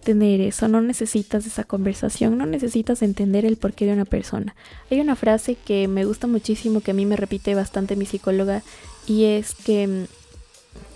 tener 0.00 0.40
eso, 0.40 0.68
no 0.68 0.80
necesitas 0.80 1.46
esa 1.46 1.64
conversación, 1.64 2.38
no 2.38 2.46
necesitas 2.46 3.02
entender 3.02 3.44
el 3.44 3.56
porqué 3.56 3.86
de 3.86 3.92
una 3.92 4.04
persona. 4.04 4.54
Hay 4.90 5.00
una 5.00 5.16
frase 5.16 5.56
que 5.56 5.88
me 5.88 6.04
gusta 6.04 6.26
muchísimo, 6.26 6.80
que 6.80 6.92
a 6.92 6.94
mí 6.94 7.06
me 7.06 7.16
repite 7.16 7.54
bastante 7.54 7.96
mi 7.96 8.06
psicóloga, 8.06 8.62
y 9.06 9.24
es 9.24 9.54
que 9.54 9.86
mm, 9.86 10.04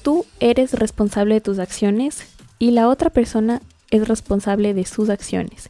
tú 0.02 0.24
eres 0.40 0.72
responsable 0.72 1.34
de 1.34 1.40
tus 1.40 1.58
acciones 1.58 2.24
y 2.58 2.70
la 2.70 2.88
otra 2.88 3.10
persona 3.10 3.60
es 3.90 4.08
responsable 4.08 4.74
de 4.74 4.84
sus 4.84 5.10
acciones. 5.10 5.68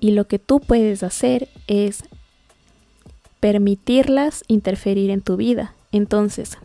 Y 0.00 0.12
lo 0.12 0.26
que 0.26 0.38
tú 0.38 0.60
puedes 0.60 1.02
hacer 1.02 1.48
es 1.66 2.04
permitirlas 3.40 4.44
interferir 4.46 5.10
en 5.10 5.20
tu 5.20 5.36
vida. 5.36 5.74
Entonces, 5.92 6.58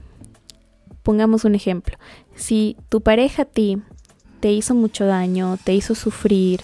pongamos 1.02 1.46
un 1.46 1.56
ejemplo. 1.56 1.98
Si 2.36 2.78
tu 2.90 3.02
pareja 3.02 3.44
a 3.44 3.46
ti 3.46 3.82
te 4.44 4.52
hizo 4.52 4.76
mucho 4.76 5.06
daño, 5.06 5.58
te 5.64 5.74
hizo 5.74 5.96
sufrir, 5.96 6.60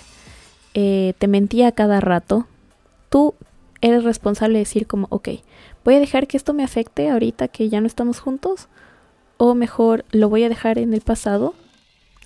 eh, 0.73 1.13
te 1.17 1.29
mentía 1.29 1.71
cada 1.71 2.01
rato, 2.01 2.45
tú 3.09 3.35
eres 3.79 4.03
responsable 4.03 4.55
de 4.55 4.65
decir 4.65 4.85
como, 4.85 5.07
ok, 5.11 5.29
voy 5.85 5.95
a 5.95 5.99
dejar 6.01 6.27
que 6.27 6.35
esto 6.35 6.53
me 6.53 6.65
afecte 6.65 7.09
ahorita 7.09 7.47
que 7.47 7.69
ya 7.69 7.79
no 7.79 7.87
estamos 7.87 8.19
juntos, 8.19 8.67
o 9.37 9.55
mejor 9.55 10.03
lo 10.11 10.27
voy 10.27 10.43
a 10.43 10.49
dejar 10.49 10.77
en 10.77 10.93
el 10.93 10.99
pasado 10.99 11.55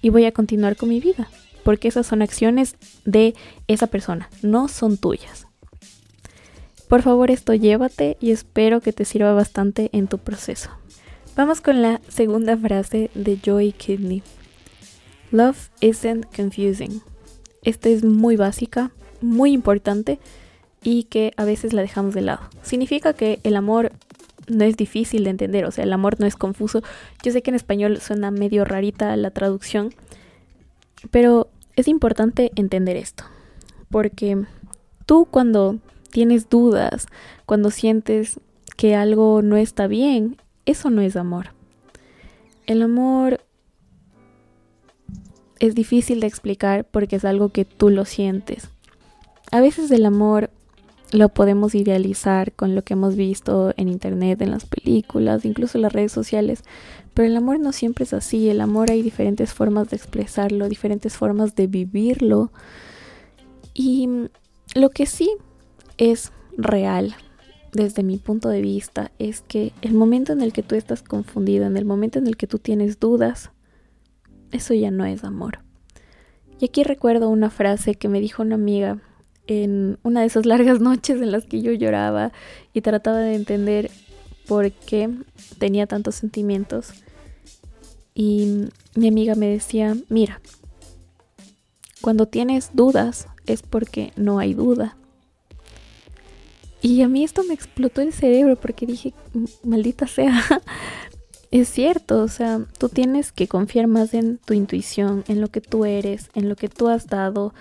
y 0.02 0.10
voy 0.10 0.26
a 0.26 0.32
continuar 0.32 0.76
con 0.76 0.90
mi 0.90 1.00
vida, 1.00 1.30
porque 1.64 1.88
esas 1.88 2.08
son 2.08 2.24
acciones 2.24 2.76
de 3.06 3.36
esa 3.68 3.86
persona, 3.86 4.32
no 4.42 4.68
son 4.68 4.98
tuyas. 4.98 5.46
Por 6.90 7.04
favor, 7.04 7.30
esto 7.30 7.54
llévate 7.54 8.18
y 8.20 8.32
espero 8.32 8.82
que 8.82 8.92
te 8.92 9.06
sirva 9.06 9.34
bastante 9.34 9.92
en 9.94 10.08
tu 10.08 10.18
proceso. 10.18 10.72
Vamos 11.36 11.62
con 11.62 11.84
la 11.84 12.02
segunda 12.08 12.58
frase 12.58 13.12
de 13.14 13.38
Joy 13.38 13.74
Kidney. 13.74 14.24
Love 15.34 15.72
isn't 15.82 16.28
confusing. 16.36 17.02
Esta 17.64 17.90
es 17.90 18.04
muy 18.04 18.36
básica, 18.36 18.92
muy 19.20 19.52
importante 19.52 20.20
y 20.84 21.06
que 21.06 21.34
a 21.38 21.44
veces 21.44 21.74
la 21.74 21.82
dejamos 21.82 22.14
de 22.14 22.22
lado. 22.22 22.42
Significa 22.62 23.14
que 23.14 23.40
el 23.42 23.56
amor 23.56 23.94
no 24.48 24.64
es 24.64 24.78
difícil 24.78 25.24
de 25.24 25.32
entender, 25.32 25.66
o 25.66 25.72
sea, 25.72 25.86
el 25.86 25.94
amor 25.94 26.20
no 26.20 26.28
es 26.28 26.36
confuso. 26.36 26.84
Yo 27.24 27.32
sé 27.32 27.42
que 27.42 27.50
en 27.50 27.56
español 27.56 28.00
suena 28.00 28.30
medio 28.30 28.64
rarita 28.64 29.16
la 29.16 29.32
traducción, 29.32 29.92
pero 31.10 31.48
es 31.76 31.88
importante 31.88 32.52
entender 32.56 32.96
esto, 32.96 33.24
porque 33.90 34.46
tú 35.08 35.26
cuando 35.26 35.80
tienes 36.12 36.48
dudas, 36.48 37.08
cuando 37.48 37.72
sientes 37.72 38.40
que 38.78 38.96
algo 38.96 39.42
no 39.42 39.58
está 39.58 39.88
bien, 39.88 40.38
eso 40.68 40.92
no 40.92 41.02
es 41.02 41.16
amor. 41.16 41.56
El 42.68 42.84
amor 42.84 43.40
es 45.64 45.76
difícil 45.76 46.20
de 46.20 46.28
explicar 46.28 46.84
porque 46.84 47.16
es 47.16 47.24
algo 47.24 47.48
que 47.48 47.64
tú 47.64 47.90
lo 47.90 48.04
sientes. 48.04 48.68
A 49.50 49.62
veces 49.62 49.90
el 49.92 50.06
amor 50.06 50.50
lo 51.14 51.30
podemos 51.30 51.74
idealizar 51.74 52.52
con 52.52 52.76
lo 52.76 52.82
que 52.82 52.96
hemos 52.96 53.16
visto 53.16 53.74
en 53.78 53.88
internet, 53.88 54.42
en 54.42 54.52
las 54.52 54.66
películas, 54.66 55.46
incluso 55.46 55.78
en 55.78 55.84
las 55.84 55.94
redes 55.94 56.12
sociales, 56.12 56.64
pero 57.14 57.30
el 57.30 57.38
amor 57.38 57.62
no 57.62 57.72
siempre 57.72 58.04
es 58.04 58.14
así, 58.14 58.50
el 58.50 58.60
amor 58.60 58.92
hay 58.92 59.02
diferentes 59.02 59.54
formas 59.54 59.90
de 59.90 59.96
expresarlo, 59.96 60.68
diferentes 60.68 61.16
formas 61.16 61.56
de 61.56 61.68
vivirlo 61.68 62.52
y 63.74 64.10
lo 64.76 64.90
que 64.90 65.06
sí 65.06 65.32
es 65.98 66.34
real 66.58 67.16
desde 67.72 68.04
mi 68.04 68.18
punto 68.18 68.50
de 68.50 68.62
vista 68.62 69.12
es 69.18 69.42
que 69.42 69.72
el 69.82 69.94
momento 69.94 70.34
en 70.34 70.42
el 70.42 70.52
que 70.52 70.64
tú 70.64 70.76
estás 70.76 71.04
confundido, 71.04 71.66
en 71.66 71.78
el 71.78 71.86
momento 71.86 72.20
en 72.20 72.28
el 72.28 72.36
que 72.36 72.48
tú 72.48 72.60
tienes 72.60 73.00
dudas, 73.00 73.52
eso 74.54 74.74
ya 74.74 74.92
no 74.92 75.06
es 75.06 75.24
amor. 75.24 75.60
Y 76.60 76.66
aquí 76.66 76.84
recuerdo 76.84 77.30
una 77.30 77.50
frase 77.50 77.96
que 77.96 78.08
me 78.08 78.22
dijo 78.22 78.42
una 78.42 78.56
amiga 78.56 79.00
en 79.48 80.00
una 80.04 80.22
de 80.22 80.28
esas 80.28 80.46
largas 80.48 80.80
noches 80.80 81.22
en 81.22 81.32
las 81.32 81.46
que 81.46 81.62
yo 81.62 81.72
lloraba 81.74 82.32
y 82.74 82.82
trataba 82.82 83.20
de 83.20 83.36
entender 83.36 83.92
por 84.48 84.72
qué 84.72 85.10
tenía 85.58 85.88
tantos 85.88 86.16
sentimientos. 86.16 86.94
Y 88.16 88.68
mi 88.96 89.08
amiga 89.08 89.36
me 89.36 89.48
decía, 89.48 89.98
mira, 90.10 90.40
cuando 92.02 92.28
tienes 92.28 92.72
dudas 92.74 93.28
es 93.46 93.62
porque 93.62 94.14
no 94.16 94.40
hay 94.40 94.54
duda. 94.54 94.98
Y 96.82 97.02
a 97.02 97.08
mí 97.08 97.24
esto 97.24 97.44
me 97.46 97.54
explotó 97.54 98.02
el 98.02 98.12
cerebro 98.12 98.58
porque 98.58 98.86
dije, 98.86 99.14
maldita 99.64 100.06
sea, 100.06 100.44
es 101.54 101.70
cierto, 101.70 102.24
o 102.24 102.28
sea, 102.30 102.66
tú 102.80 102.90
tienes 102.90 103.32
que 103.32 103.48
confiar 103.48 103.86
más 103.86 104.16
en 104.16 104.40
tu 104.40 104.56
intuición, 104.56 105.24
en 105.28 105.40
lo 105.40 105.50
que 105.50 105.62
tú 105.62 105.86
eres, 105.86 106.32
en 106.34 106.50
lo 106.50 106.56
que 106.56 106.68
tú 106.68 106.88
has 106.88 107.06
dado, 107.06 107.54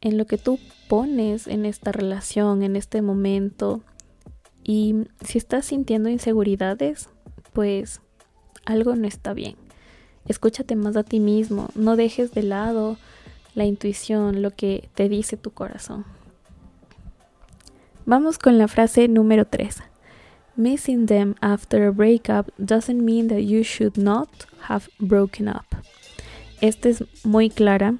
en 0.00 0.18
lo 0.18 0.26
que 0.26 0.38
tú 0.38 0.58
pones 0.88 1.46
en 1.46 1.64
esta 1.64 1.92
relación, 1.92 2.64
en 2.64 2.74
este 2.74 3.00
momento. 3.00 3.80
Y 4.64 5.04
si 5.24 5.38
estás 5.38 5.66
sintiendo 5.66 6.08
inseguridades, 6.08 7.10
pues 7.52 8.00
algo 8.64 8.96
no 8.96 9.06
está 9.06 9.34
bien. 9.34 9.54
Escúchate 10.26 10.74
más 10.74 10.96
a 10.96 11.04
ti 11.04 11.20
mismo, 11.20 11.68
no 11.76 11.94
dejes 11.94 12.32
de 12.32 12.42
lado 12.42 12.96
la 13.54 13.66
intuición, 13.66 14.42
lo 14.42 14.50
que 14.50 14.88
te 14.96 15.08
dice 15.08 15.36
tu 15.36 15.52
corazón. 15.52 16.04
Vamos 18.04 18.38
con 18.38 18.58
la 18.58 18.66
frase 18.66 19.06
número 19.06 19.44
3. 19.44 19.91
Missing 20.56 21.06
them 21.06 21.34
after 21.40 21.86
a 21.86 21.92
breakup 21.92 22.50
doesn't 22.58 23.02
mean 23.02 23.28
that 23.28 23.40
you 23.40 23.62
should 23.64 23.96
not 23.96 24.28
have 24.68 24.88
broken 24.98 25.48
up. 25.48 25.64
Esta 26.60 26.90
es 26.90 27.04
muy 27.24 27.48
clara 27.48 27.94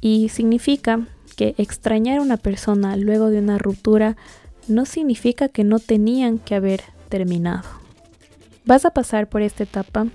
y 0.00 0.28
significa 0.28 1.06
que 1.36 1.54
extrañar 1.56 2.18
a 2.18 2.22
una 2.22 2.36
persona 2.36 2.96
luego 2.96 3.30
de 3.30 3.38
una 3.38 3.58
ruptura 3.58 4.16
no 4.68 4.84
significa 4.84 5.48
que 5.48 5.64
no 5.64 5.78
tenían 5.78 6.38
que 6.38 6.54
haber 6.54 6.82
terminado. 7.08 7.68
Vas 8.66 8.84
a 8.84 8.90
pasar 8.90 9.28
por 9.28 9.42
esta 9.42 9.64
etapa 9.64 10.06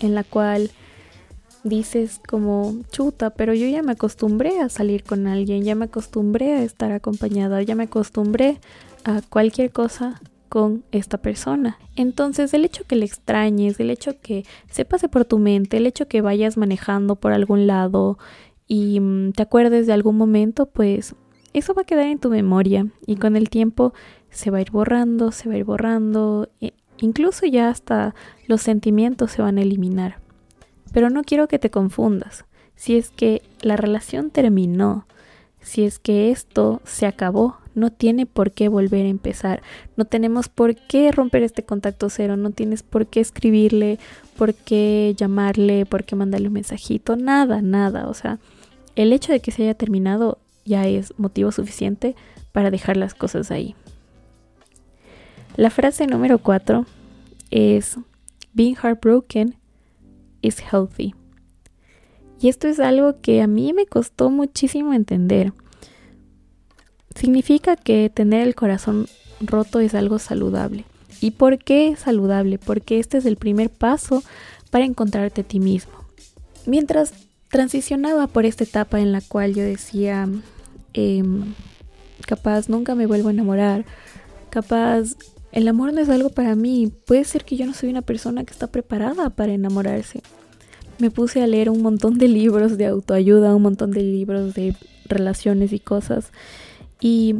en 0.00 0.14
la 0.14 0.24
cual 0.24 0.70
dices 1.64 2.20
como 2.26 2.74
chuta, 2.90 3.30
pero 3.30 3.54
yo 3.54 3.66
ya 3.66 3.82
me 3.82 3.92
acostumbré 3.92 4.60
a 4.60 4.68
salir 4.68 5.02
con 5.04 5.26
alguien, 5.26 5.64
ya 5.64 5.74
me 5.74 5.86
acostumbré 5.86 6.54
a 6.54 6.62
estar 6.62 6.92
acompañada, 6.92 7.62
ya 7.62 7.74
me 7.74 7.84
acostumbré 7.84 8.58
a 9.04 9.22
cualquier 9.22 9.70
cosa 9.70 10.20
con 10.50 10.84
esta 10.90 11.16
persona. 11.16 11.78
Entonces 11.96 12.52
el 12.52 12.66
hecho 12.66 12.84
que 12.84 12.96
le 12.96 13.06
extrañes, 13.06 13.80
el 13.80 13.88
hecho 13.88 14.20
que 14.20 14.44
se 14.68 14.84
pase 14.84 15.08
por 15.08 15.24
tu 15.24 15.38
mente, 15.38 15.78
el 15.78 15.86
hecho 15.86 16.08
que 16.08 16.20
vayas 16.20 16.58
manejando 16.58 17.16
por 17.16 17.32
algún 17.32 17.66
lado 17.66 18.18
y 18.66 19.00
mm, 19.00 19.32
te 19.32 19.42
acuerdes 19.42 19.86
de 19.86 19.94
algún 19.94 20.18
momento, 20.18 20.66
pues 20.66 21.14
eso 21.54 21.72
va 21.72 21.82
a 21.82 21.86
quedar 21.86 22.06
en 22.06 22.18
tu 22.18 22.30
memoria 22.30 22.88
y 23.06 23.16
con 23.16 23.36
el 23.36 23.48
tiempo 23.48 23.94
se 24.28 24.50
va 24.50 24.58
a 24.58 24.60
ir 24.60 24.72
borrando, 24.72 25.32
se 25.32 25.48
va 25.48 25.54
a 25.54 25.58
ir 25.58 25.64
borrando, 25.64 26.50
e 26.60 26.74
incluso 26.98 27.46
ya 27.46 27.68
hasta 27.68 28.14
los 28.46 28.60
sentimientos 28.60 29.30
se 29.30 29.42
van 29.42 29.56
a 29.56 29.62
eliminar. 29.62 30.18
Pero 30.92 31.10
no 31.10 31.22
quiero 31.22 31.48
que 31.48 31.60
te 31.60 31.70
confundas. 31.70 32.44
Si 32.74 32.96
es 32.96 33.10
que 33.10 33.42
la 33.62 33.76
relación 33.76 34.30
terminó, 34.30 35.06
si 35.60 35.84
es 35.84 36.00
que 36.00 36.30
esto 36.30 36.80
se 36.84 37.06
acabó, 37.06 37.59
no 37.74 37.90
tiene 37.90 38.26
por 38.26 38.52
qué 38.52 38.68
volver 38.68 39.06
a 39.06 39.10
empezar. 39.10 39.62
No 39.96 40.04
tenemos 40.04 40.48
por 40.48 40.74
qué 40.74 41.12
romper 41.12 41.42
este 41.42 41.64
contacto 41.64 42.10
cero. 42.10 42.36
No 42.36 42.50
tienes 42.50 42.82
por 42.82 43.06
qué 43.06 43.20
escribirle, 43.20 43.98
por 44.36 44.54
qué 44.54 45.14
llamarle, 45.16 45.86
por 45.86 46.04
qué 46.04 46.16
mandarle 46.16 46.48
un 46.48 46.54
mensajito. 46.54 47.16
Nada, 47.16 47.62
nada. 47.62 48.08
O 48.08 48.14
sea, 48.14 48.38
el 48.96 49.12
hecho 49.12 49.32
de 49.32 49.40
que 49.40 49.50
se 49.50 49.62
haya 49.62 49.74
terminado 49.74 50.38
ya 50.64 50.86
es 50.86 51.14
motivo 51.18 51.52
suficiente 51.52 52.14
para 52.52 52.70
dejar 52.70 52.96
las 52.96 53.14
cosas 53.14 53.50
ahí. 53.50 53.74
La 55.56 55.70
frase 55.70 56.06
número 56.06 56.38
cuatro 56.38 56.86
es 57.50 57.96
Being 58.52 58.76
heartbroken 58.76 59.56
is 60.42 60.60
healthy. 60.60 61.14
Y 62.40 62.48
esto 62.48 62.68
es 62.68 62.80
algo 62.80 63.20
que 63.20 63.42
a 63.42 63.46
mí 63.46 63.72
me 63.72 63.86
costó 63.86 64.30
muchísimo 64.30 64.94
entender. 64.94 65.52
Significa 67.14 67.76
que 67.76 68.10
tener 68.12 68.46
el 68.46 68.54
corazón 68.54 69.06
roto 69.40 69.80
es 69.80 69.94
algo 69.94 70.18
saludable. 70.18 70.84
¿Y 71.20 71.32
por 71.32 71.58
qué 71.58 71.96
saludable? 71.96 72.58
Porque 72.58 72.98
este 72.98 73.18
es 73.18 73.26
el 73.26 73.36
primer 73.36 73.70
paso 73.70 74.22
para 74.70 74.84
encontrarte 74.84 75.42
a 75.42 75.44
ti 75.44 75.60
mismo. 75.60 75.92
Mientras 76.66 77.12
transicionaba 77.48 78.26
por 78.28 78.46
esta 78.46 78.64
etapa 78.64 79.00
en 79.00 79.12
la 79.12 79.20
cual 79.20 79.54
yo 79.54 79.62
decía, 79.62 80.28
em, 80.94 81.54
capaz 82.26 82.68
nunca 82.68 82.94
me 82.94 83.06
vuelvo 83.06 83.28
a 83.28 83.32
enamorar, 83.32 83.84
capaz 84.50 85.16
el 85.52 85.66
amor 85.66 85.92
no 85.92 86.00
es 86.00 86.08
algo 86.08 86.30
para 86.30 86.54
mí, 86.54 86.92
puede 87.06 87.24
ser 87.24 87.44
que 87.44 87.56
yo 87.56 87.66
no 87.66 87.74
soy 87.74 87.90
una 87.90 88.02
persona 88.02 88.44
que 88.44 88.52
está 88.52 88.68
preparada 88.68 89.30
para 89.30 89.52
enamorarse. 89.52 90.22
Me 90.98 91.10
puse 91.10 91.42
a 91.42 91.46
leer 91.46 91.70
un 91.70 91.82
montón 91.82 92.18
de 92.18 92.28
libros 92.28 92.78
de 92.78 92.86
autoayuda, 92.86 93.54
un 93.56 93.62
montón 93.62 93.90
de 93.90 94.02
libros 94.02 94.54
de 94.54 94.76
relaciones 95.06 95.72
y 95.72 95.80
cosas 95.80 96.30
y 97.00 97.36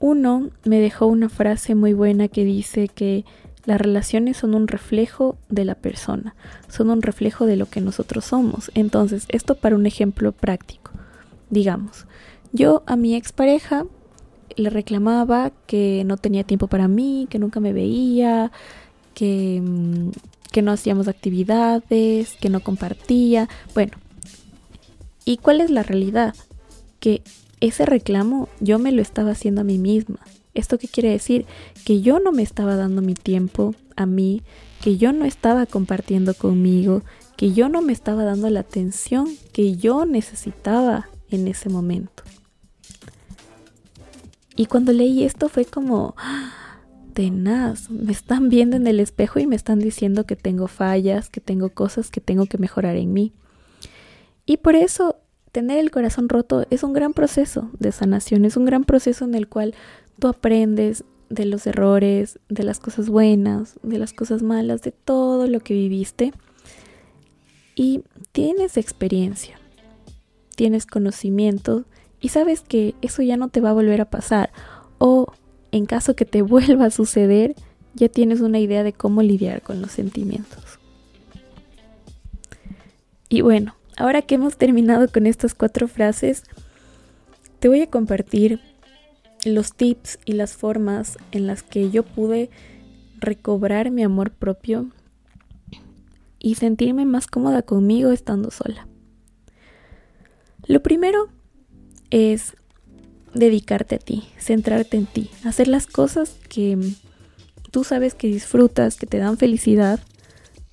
uno 0.00 0.50
me 0.64 0.80
dejó 0.80 1.06
una 1.06 1.28
frase 1.28 1.74
muy 1.74 1.92
buena 1.92 2.28
que 2.28 2.44
dice 2.44 2.88
que 2.88 3.24
las 3.64 3.80
relaciones 3.80 4.36
son 4.36 4.54
un 4.54 4.68
reflejo 4.68 5.36
de 5.48 5.64
la 5.64 5.74
persona, 5.74 6.34
son 6.68 6.90
un 6.90 7.00
reflejo 7.00 7.46
de 7.46 7.56
lo 7.56 7.66
que 7.66 7.80
nosotros 7.80 8.26
somos. 8.26 8.70
Entonces, 8.74 9.24
esto 9.28 9.54
para 9.54 9.76
un 9.76 9.86
ejemplo 9.86 10.32
práctico. 10.32 10.90
Digamos, 11.48 12.06
yo 12.52 12.82
a 12.86 12.96
mi 12.96 13.14
expareja 13.14 13.86
le 14.56 14.70
reclamaba 14.70 15.52
que 15.66 16.02
no 16.04 16.16
tenía 16.16 16.44
tiempo 16.44 16.66
para 16.66 16.88
mí, 16.88 17.26
que 17.30 17.38
nunca 17.38 17.60
me 17.60 17.72
veía, 17.72 18.52
que, 19.14 19.62
mm, 19.64 20.10
que 20.52 20.62
no 20.62 20.72
hacíamos 20.72 21.08
actividades, 21.08 22.36
que 22.40 22.50
no 22.50 22.60
compartía. 22.60 23.48
Bueno, 23.74 23.92
¿y 25.24 25.38
cuál 25.38 25.60
es 25.60 25.70
la 25.70 25.82
realidad? 25.82 26.34
Que 27.00 27.22
ese 27.60 27.86
reclamo 27.86 28.48
yo 28.60 28.78
me 28.78 28.92
lo 28.92 29.02
estaba 29.02 29.32
haciendo 29.32 29.62
a 29.62 29.64
mí 29.64 29.78
misma. 29.78 30.18
¿Esto 30.54 30.78
qué 30.78 30.88
quiere 30.88 31.10
decir? 31.10 31.46
Que 31.84 32.00
yo 32.00 32.20
no 32.20 32.32
me 32.32 32.42
estaba 32.42 32.76
dando 32.76 33.02
mi 33.02 33.14
tiempo 33.14 33.74
a 33.96 34.06
mí, 34.06 34.42
que 34.82 34.96
yo 34.96 35.12
no 35.12 35.24
estaba 35.24 35.66
compartiendo 35.66 36.34
conmigo, 36.34 37.02
que 37.36 37.52
yo 37.52 37.68
no 37.68 37.82
me 37.82 37.92
estaba 37.92 38.24
dando 38.24 38.48
la 38.50 38.60
atención 38.60 39.28
que 39.52 39.76
yo 39.76 40.06
necesitaba 40.06 41.08
en 41.30 41.48
ese 41.48 41.68
momento. 41.68 42.22
Y 44.56 44.66
cuando 44.66 44.92
leí 44.92 45.24
esto 45.24 45.48
fue 45.48 45.64
como, 45.64 46.14
¡ah! 46.16 46.52
tenaz, 47.14 47.90
me 47.90 48.12
están 48.12 48.48
viendo 48.50 48.76
en 48.76 48.86
el 48.86 49.00
espejo 49.00 49.38
y 49.38 49.46
me 49.46 49.56
están 49.56 49.78
diciendo 49.78 50.26
que 50.26 50.36
tengo 50.36 50.68
fallas, 50.68 51.30
que 51.30 51.40
tengo 51.40 51.70
cosas 51.70 52.10
que 52.10 52.20
tengo 52.20 52.46
que 52.46 52.58
mejorar 52.58 52.96
en 52.96 53.12
mí. 53.12 53.32
Y 54.44 54.58
por 54.58 54.74
eso 54.74 55.16
tener 55.54 55.78
el 55.78 55.92
corazón 55.92 56.28
roto 56.28 56.66
es 56.70 56.82
un 56.82 56.92
gran 56.92 57.12
proceso 57.12 57.70
de 57.78 57.92
sanación, 57.92 58.44
es 58.44 58.56
un 58.56 58.64
gran 58.64 58.82
proceso 58.82 59.24
en 59.24 59.36
el 59.36 59.46
cual 59.46 59.72
tú 60.18 60.26
aprendes 60.26 61.04
de 61.30 61.44
los 61.44 61.68
errores, 61.68 62.40
de 62.48 62.64
las 62.64 62.80
cosas 62.80 63.08
buenas, 63.08 63.78
de 63.84 64.00
las 64.00 64.12
cosas 64.12 64.42
malas, 64.42 64.82
de 64.82 64.90
todo 64.90 65.46
lo 65.46 65.60
que 65.60 65.74
viviste. 65.74 66.32
Y 67.76 68.02
tienes 68.32 68.76
experiencia, 68.76 69.56
tienes 70.56 70.86
conocimiento 70.86 71.84
y 72.20 72.30
sabes 72.30 72.62
que 72.62 72.96
eso 73.00 73.22
ya 73.22 73.36
no 73.36 73.48
te 73.48 73.60
va 73.60 73.70
a 73.70 73.74
volver 73.74 74.00
a 74.00 74.10
pasar. 74.10 74.50
O 74.98 75.32
en 75.70 75.86
caso 75.86 76.16
que 76.16 76.24
te 76.24 76.42
vuelva 76.42 76.86
a 76.86 76.90
suceder, 76.90 77.54
ya 77.94 78.08
tienes 78.08 78.40
una 78.40 78.58
idea 78.58 78.82
de 78.82 78.92
cómo 78.92 79.22
lidiar 79.22 79.62
con 79.62 79.80
los 79.80 79.92
sentimientos. 79.92 80.80
Y 83.28 83.42
bueno, 83.42 83.76
ahora 83.96 84.22
que 84.22 84.36
hemos 84.36 84.56
terminado 84.56 85.08
con 85.08 85.26
estas 85.26 85.54
cuatro 85.54 85.88
frases, 85.88 86.42
te 87.58 87.68
voy 87.68 87.82
a 87.82 87.90
compartir 87.90 88.60
los 89.44 89.74
tips 89.74 90.18
y 90.24 90.32
las 90.32 90.54
formas 90.54 91.18
en 91.32 91.46
las 91.46 91.62
que 91.62 91.90
yo 91.90 92.02
pude 92.02 92.50
recobrar 93.18 93.90
mi 93.90 94.02
amor 94.02 94.30
propio 94.30 94.88
y 96.38 96.56
sentirme 96.56 97.04
más 97.04 97.26
cómoda 97.26 97.62
conmigo 97.62 98.10
estando 98.10 98.50
sola. 98.50 98.86
Lo 100.66 100.82
primero 100.82 101.28
es 102.10 102.54
dedicarte 103.34 103.96
a 103.96 103.98
ti, 103.98 104.24
centrarte 104.38 104.96
en 104.96 105.06
ti, 105.06 105.30
hacer 105.44 105.68
las 105.68 105.86
cosas 105.86 106.36
que 106.48 106.78
tú 107.70 107.84
sabes 107.84 108.14
que 108.14 108.28
disfrutas, 108.28 108.96
que 108.96 109.06
te 109.06 109.18
dan 109.18 109.36
felicidad, 109.36 110.00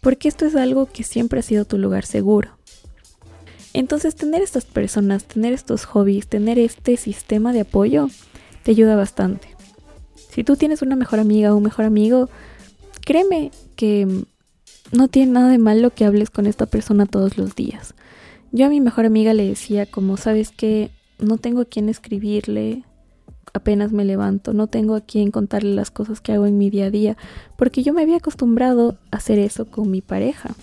porque 0.02 0.28
esto 0.28 0.46
es 0.46 0.56
algo 0.56 0.86
que 0.86 1.04
siempre 1.04 1.40
ha 1.40 1.44
sido 1.44 1.66
tu 1.66 1.78
lugar 1.78 2.06
seguro. 2.06 2.58
Entonces 3.74 4.16
tener 4.16 4.42
estas 4.42 4.66
personas, 4.66 5.26
tener 5.26 5.54
estos 5.54 5.86
hobbies, 5.86 6.28
tener 6.28 6.60
este 6.60 6.98
sistema 6.98 7.54
de 7.54 7.62
apoyo, 7.62 8.10
te 8.64 8.72
ayuda 8.72 8.96
bastante. 8.96 9.48
Si 10.30 10.44
tú 10.44 10.56
tienes 10.56 10.82
una 10.82 10.96
mejor 10.96 11.20
amiga 11.20 11.54
o 11.54 11.58
un 11.58 11.64
mejor 11.64 11.86
amigo, 11.86 12.30
créeme 13.06 13.52
que 13.76 14.08
no 14.92 15.08
tiene 15.08 15.32
nada 15.32 15.50
de 15.50 15.58
malo 15.58 15.92
que 15.92 16.06
hables 16.06 16.30
con 16.30 16.48
esta 16.48 16.66
persona 16.66 17.06
todos 17.06 17.38
los 17.38 17.56
días. 17.56 17.94
Yo 18.52 18.66
a 18.66 18.70
mi 18.70 18.82
mejor 18.82 19.06
amiga 19.06 19.34
le 19.34 19.48
decía 19.48 19.86
como, 19.86 20.18
sabes 20.18 20.52
que 20.52 20.92
no 21.20 21.38
tengo 21.38 21.62
a 21.62 21.66
quien 21.66 21.88
escribirle 21.88 22.84
apenas 23.54 23.92
me 23.92 24.06
levanto, 24.06 24.54
no 24.54 24.68
tengo 24.68 24.96
a 24.96 25.02
quien 25.02 25.32
contarle 25.32 25.74
las 25.76 25.92
cosas 25.92 26.22
que 26.22 26.34
hago 26.34 26.46
en 26.46 26.58
mi 26.58 26.70
día 26.70 26.86
a 26.86 26.92
día, 26.92 27.18
porque 27.58 27.84
yo 27.84 27.94
me 27.94 28.02
había 28.02 28.18
acostumbrado 28.18 28.98
a 29.12 29.18
hacer 29.18 29.40
eso 29.40 29.66
con 29.66 29.92
mi 29.92 30.02
pareja. 30.02 30.56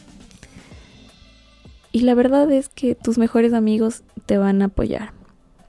Y 1.99 2.03
la 2.03 2.15
verdad 2.15 2.53
es 2.53 2.69
que 2.69 2.95
tus 2.95 3.19
mejores 3.19 3.53
amigos 3.53 4.05
te 4.27 4.39
van 4.39 4.63
a 4.63 4.67
apoyar 4.67 5.19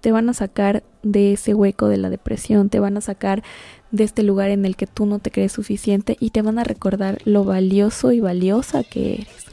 te 0.02 0.12
van 0.12 0.30
a 0.30 0.34
sacar 0.34 0.84
de 1.04 1.34
ese 1.34 1.54
hueco 1.54 1.88
de 1.88 1.98
la 1.98 2.10
depresión, 2.10 2.70
te 2.70 2.80
van 2.80 2.98
a 2.98 3.02
sacar 3.02 3.44
de 3.92 4.04
este 4.04 4.24
lugar 4.24 4.50
en 4.50 4.66
el 4.66 4.76
que 4.76 4.88
tú 4.88 5.06
no 5.06 5.20
te 5.20 5.32
crees 5.32 5.52
suficiente 5.52 6.18
y 6.20 6.30
te 6.30 6.42
van 6.42 6.60
a 6.60 6.64
recordar 6.64 7.20
lo 7.26 7.44
valioso 7.44 8.12
y 8.12 8.20
valiosa 8.20 8.84
que 8.84 9.16
eres. 9.16 9.46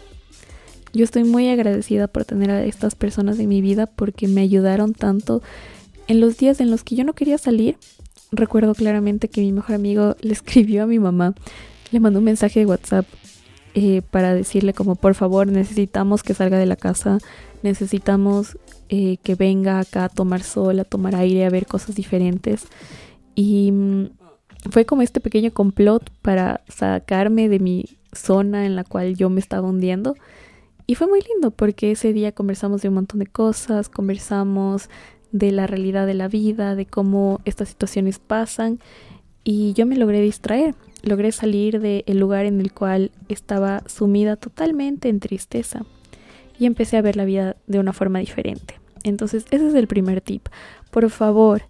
Yo 0.92 1.04
estoy 1.04 1.24
muy 1.24 1.48
agradecida 1.48 2.06
por 2.06 2.24
tener 2.24 2.50
a 2.50 2.64
estas 2.64 2.94
personas 2.94 3.38
en 3.38 3.48
mi 3.48 3.60
vida 3.60 3.86
porque 3.86 4.28
me 4.28 4.40
ayudaron 4.40 4.92
tanto 4.92 5.42
en 6.06 6.20
los 6.20 6.36
días 6.36 6.60
en 6.60 6.70
los 6.70 6.84
que 6.84 6.94
yo 6.94 7.04
no 7.04 7.14
quería 7.14 7.38
salir. 7.38 7.76
Recuerdo 8.32 8.74
claramente 8.74 9.28
que 9.28 9.40
mi 9.40 9.52
mejor 9.52 9.74
amigo 9.74 10.16
le 10.20 10.32
escribió 10.32 10.84
a 10.84 10.86
mi 10.86 10.98
mamá, 10.98 11.34
le 11.90 12.00
mandó 12.00 12.20
un 12.20 12.24
mensaje 12.24 12.60
de 12.60 12.66
WhatsApp 12.66 13.06
eh, 13.78 14.00
para 14.10 14.32
decirle 14.32 14.72
como 14.72 14.94
por 14.94 15.14
favor 15.14 15.48
necesitamos 15.48 16.22
que 16.22 16.32
salga 16.32 16.56
de 16.56 16.64
la 16.64 16.76
casa, 16.76 17.18
necesitamos 17.62 18.56
eh, 18.88 19.18
que 19.22 19.34
venga 19.34 19.80
acá 19.80 20.04
a 20.04 20.08
tomar 20.08 20.42
sol, 20.42 20.80
a 20.80 20.84
tomar 20.84 21.14
aire, 21.14 21.44
a 21.44 21.50
ver 21.50 21.66
cosas 21.66 21.94
diferentes. 21.94 22.68
Y 23.34 23.72
mm, 23.72 24.06
fue 24.70 24.86
como 24.86 25.02
este 25.02 25.20
pequeño 25.20 25.52
complot 25.52 26.10
para 26.22 26.62
sacarme 26.68 27.50
de 27.50 27.58
mi 27.58 27.84
zona 28.14 28.64
en 28.64 28.76
la 28.76 28.84
cual 28.84 29.14
yo 29.14 29.28
me 29.28 29.40
estaba 29.40 29.68
hundiendo. 29.68 30.16
Y 30.86 30.94
fue 30.94 31.06
muy 31.06 31.20
lindo 31.20 31.50
porque 31.50 31.90
ese 31.90 32.14
día 32.14 32.32
conversamos 32.32 32.80
de 32.80 32.88
un 32.88 32.94
montón 32.94 33.20
de 33.20 33.26
cosas, 33.26 33.90
conversamos 33.90 34.88
de 35.32 35.52
la 35.52 35.66
realidad 35.66 36.06
de 36.06 36.14
la 36.14 36.28
vida, 36.28 36.76
de 36.76 36.86
cómo 36.86 37.42
estas 37.44 37.68
situaciones 37.68 38.20
pasan 38.20 38.80
y 39.44 39.74
yo 39.74 39.84
me 39.84 39.96
logré 39.96 40.22
distraer 40.22 40.74
logré 41.06 41.32
salir 41.32 41.80
del 41.80 42.18
lugar 42.18 42.46
en 42.46 42.60
el 42.60 42.72
cual 42.72 43.10
estaba 43.28 43.82
sumida 43.86 44.36
totalmente 44.36 45.08
en 45.08 45.20
tristeza 45.20 45.84
y 46.58 46.66
empecé 46.66 46.96
a 46.96 47.02
ver 47.02 47.16
la 47.16 47.24
vida 47.24 47.56
de 47.66 47.78
una 47.78 47.92
forma 47.92 48.18
diferente. 48.18 48.80
Entonces, 49.04 49.44
ese 49.50 49.68
es 49.68 49.74
el 49.74 49.86
primer 49.86 50.20
tip. 50.20 50.48
Por 50.90 51.08
favor, 51.10 51.62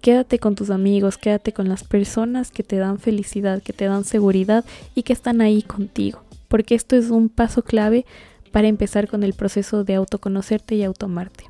quédate 0.00 0.38
con 0.38 0.54
tus 0.54 0.70
amigos, 0.70 1.18
quédate 1.18 1.52
con 1.52 1.68
las 1.68 1.84
personas 1.84 2.50
que 2.50 2.62
te 2.62 2.76
dan 2.76 2.98
felicidad, 2.98 3.62
que 3.62 3.72
te 3.72 3.84
dan 3.84 4.04
seguridad 4.04 4.64
y 4.94 5.02
que 5.02 5.12
están 5.12 5.40
ahí 5.40 5.62
contigo, 5.62 6.22
porque 6.48 6.74
esto 6.74 6.96
es 6.96 7.10
un 7.10 7.28
paso 7.28 7.62
clave 7.62 8.06
para 8.50 8.68
empezar 8.68 9.08
con 9.08 9.22
el 9.24 9.34
proceso 9.34 9.84
de 9.84 9.94
autoconocerte 9.94 10.74
y 10.74 10.84
automarte. 10.84 11.44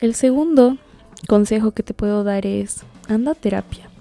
El 0.00 0.14
segundo 0.14 0.78
consejo 1.28 1.72
que 1.72 1.82
te 1.82 1.94
puedo 1.94 2.24
dar 2.24 2.46
es, 2.46 2.82
anda 3.08 3.32
a 3.32 3.34
terapia. 3.34 3.91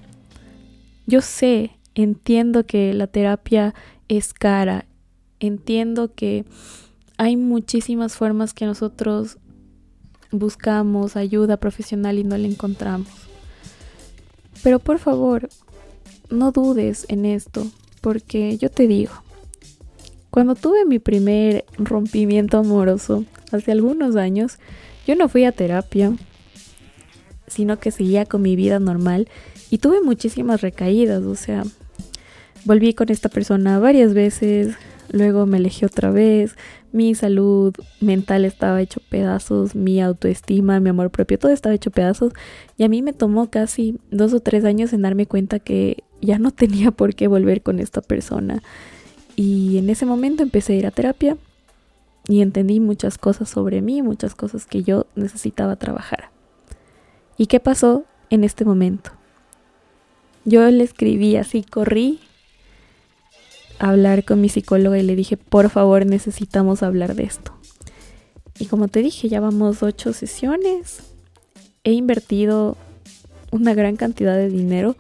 Yo 1.05 1.21
sé, 1.21 1.71
entiendo 1.95 2.65
que 2.65 2.93
la 2.93 3.07
terapia 3.07 3.73
es 4.07 4.33
cara, 4.33 4.85
entiendo 5.39 6.13
que 6.13 6.45
hay 7.17 7.37
muchísimas 7.37 8.15
formas 8.15 8.53
que 8.53 8.65
nosotros 8.65 9.37
buscamos 10.31 11.15
ayuda 11.15 11.57
profesional 11.57 12.17
y 12.17 12.23
no 12.23 12.37
la 12.37 12.47
encontramos. 12.47 13.09
Pero 14.63 14.79
por 14.79 14.99
favor, 14.99 15.49
no 16.29 16.51
dudes 16.51 17.05
en 17.09 17.25
esto, 17.25 17.67
porque 18.01 18.57
yo 18.57 18.69
te 18.69 18.87
digo, 18.87 19.13
cuando 20.29 20.55
tuve 20.55 20.85
mi 20.85 20.99
primer 20.99 21.65
rompimiento 21.77 22.57
amoroso, 22.57 23.25
hace 23.51 23.71
algunos 23.71 24.15
años, 24.15 24.59
yo 25.05 25.15
no 25.15 25.27
fui 25.27 25.43
a 25.43 25.51
terapia, 25.51 26.13
sino 27.47 27.79
que 27.79 27.91
seguía 27.91 28.25
con 28.25 28.41
mi 28.41 28.55
vida 28.55 28.79
normal 28.79 29.27
y 29.71 29.77
tuve 29.77 30.01
muchísimas 30.01 30.61
recaídas, 30.61 31.23
o 31.23 31.35
sea, 31.35 31.63
volví 32.65 32.93
con 32.93 33.09
esta 33.09 33.29
persona 33.29 33.79
varias 33.79 34.13
veces, 34.13 34.75
luego 35.11 35.45
me 35.45 35.57
alejé 35.57 35.85
otra 35.85 36.11
vez, 36.11 36.55
mi 36.91 37.15
salud 37.15 37.73
mental 38.01 38.43
estaba 38.43 38.81
hecho 38.81 38.99
pedazos, 39.09 39.73
mi 39.73 40.01
autoestima, 40.01 40.81
mi 40.81 40.89
amor 40.89 41.09
propio, 41.09 41.39
todo 41.39 41.53
estaba 41.53 41.73
hecho 41.73 41.89
pedazos 41.89 42.33
y 42.77 42.83
a 42.83 42.89
mí 42.89 43.01
me 43.01 43.13
tomó 43.13 43.49
casi 43.49 43.97
dos 44.11 44.33
o 44.33 44.41
tres 44.41 44.65
años 44.65 44.91
en 44.91 45.03
darme 45.03 45.25
cuenta 45.25 45.59
que 45.59 46.03
ya 46.21 46.37
no 46.37 46.51
tenía 46.51 46.91
por 46.91 47.15
qué 47.15 47.27
volver 47.27 47.61
con 47.61 47.79
esta 47.79 48.01
persona. 48.01 48.61
Y 49.37 49.77
en 49.77 49.89
ese 49.89 50.05
momento 50.05 50.43
empecé 50.43 50.73
a 50.73 50.75
ir 50.75 50.85
a 50.85 50.91
terapia 50.91 51.37
y 52.27 52.41
entendí 52.41 52.81
muchas 52.81 53.17
cosas 53.17 53.47
sobre 53.49 53.81
mí, 53.81 54.01
muchas 54.01 54.35
cosas 54.35 54.65
que 54.65 54.83
yo 54.83 55.07
necesitaba 55.15 55.77
trabajar. 55.77 56.29
¿Y 57.37 57.47
qué 57.47 57.61
pasó 57.61 58.03
en 58.29 58.43
este 58.43 58.65
momento? 58.65 59.11
Yo 60.43 60.69
le 60.71 60.83
escribí 60.83 61.35
así, 61.35 61.63
corrí 61.63 62.19
a 63.79 63.89
hablar 63.89 64.23
con 64.23 64.41
mi 64.41 64.49
psicóloga 64.49 64.97
y 64.97 65.03
le 65.03 65.15
dije, 65.15 65.37
por 65.37 65.69
favor, 65.69 66.05
necesitamos 66.05 66.83
hablar 66.83 67.15
de 67.15 67.23
esto. 67.23 67.53
Y 68.59 68.65
como 68.65 68.87
te 68.87 69.01
dije, 69.01 69.29
ya 69.29 69.39
vamos 69.39 69.81
ocho 69.81 70.13
sesiones. 70.13 71.01
He 71.83 71.93
invertido 71.93 72.77
una 73.51 73.73
gran 73.73 73.95
cantidad 73.95 74.35
de 74.35 74.49
dinero. 74.49 74.95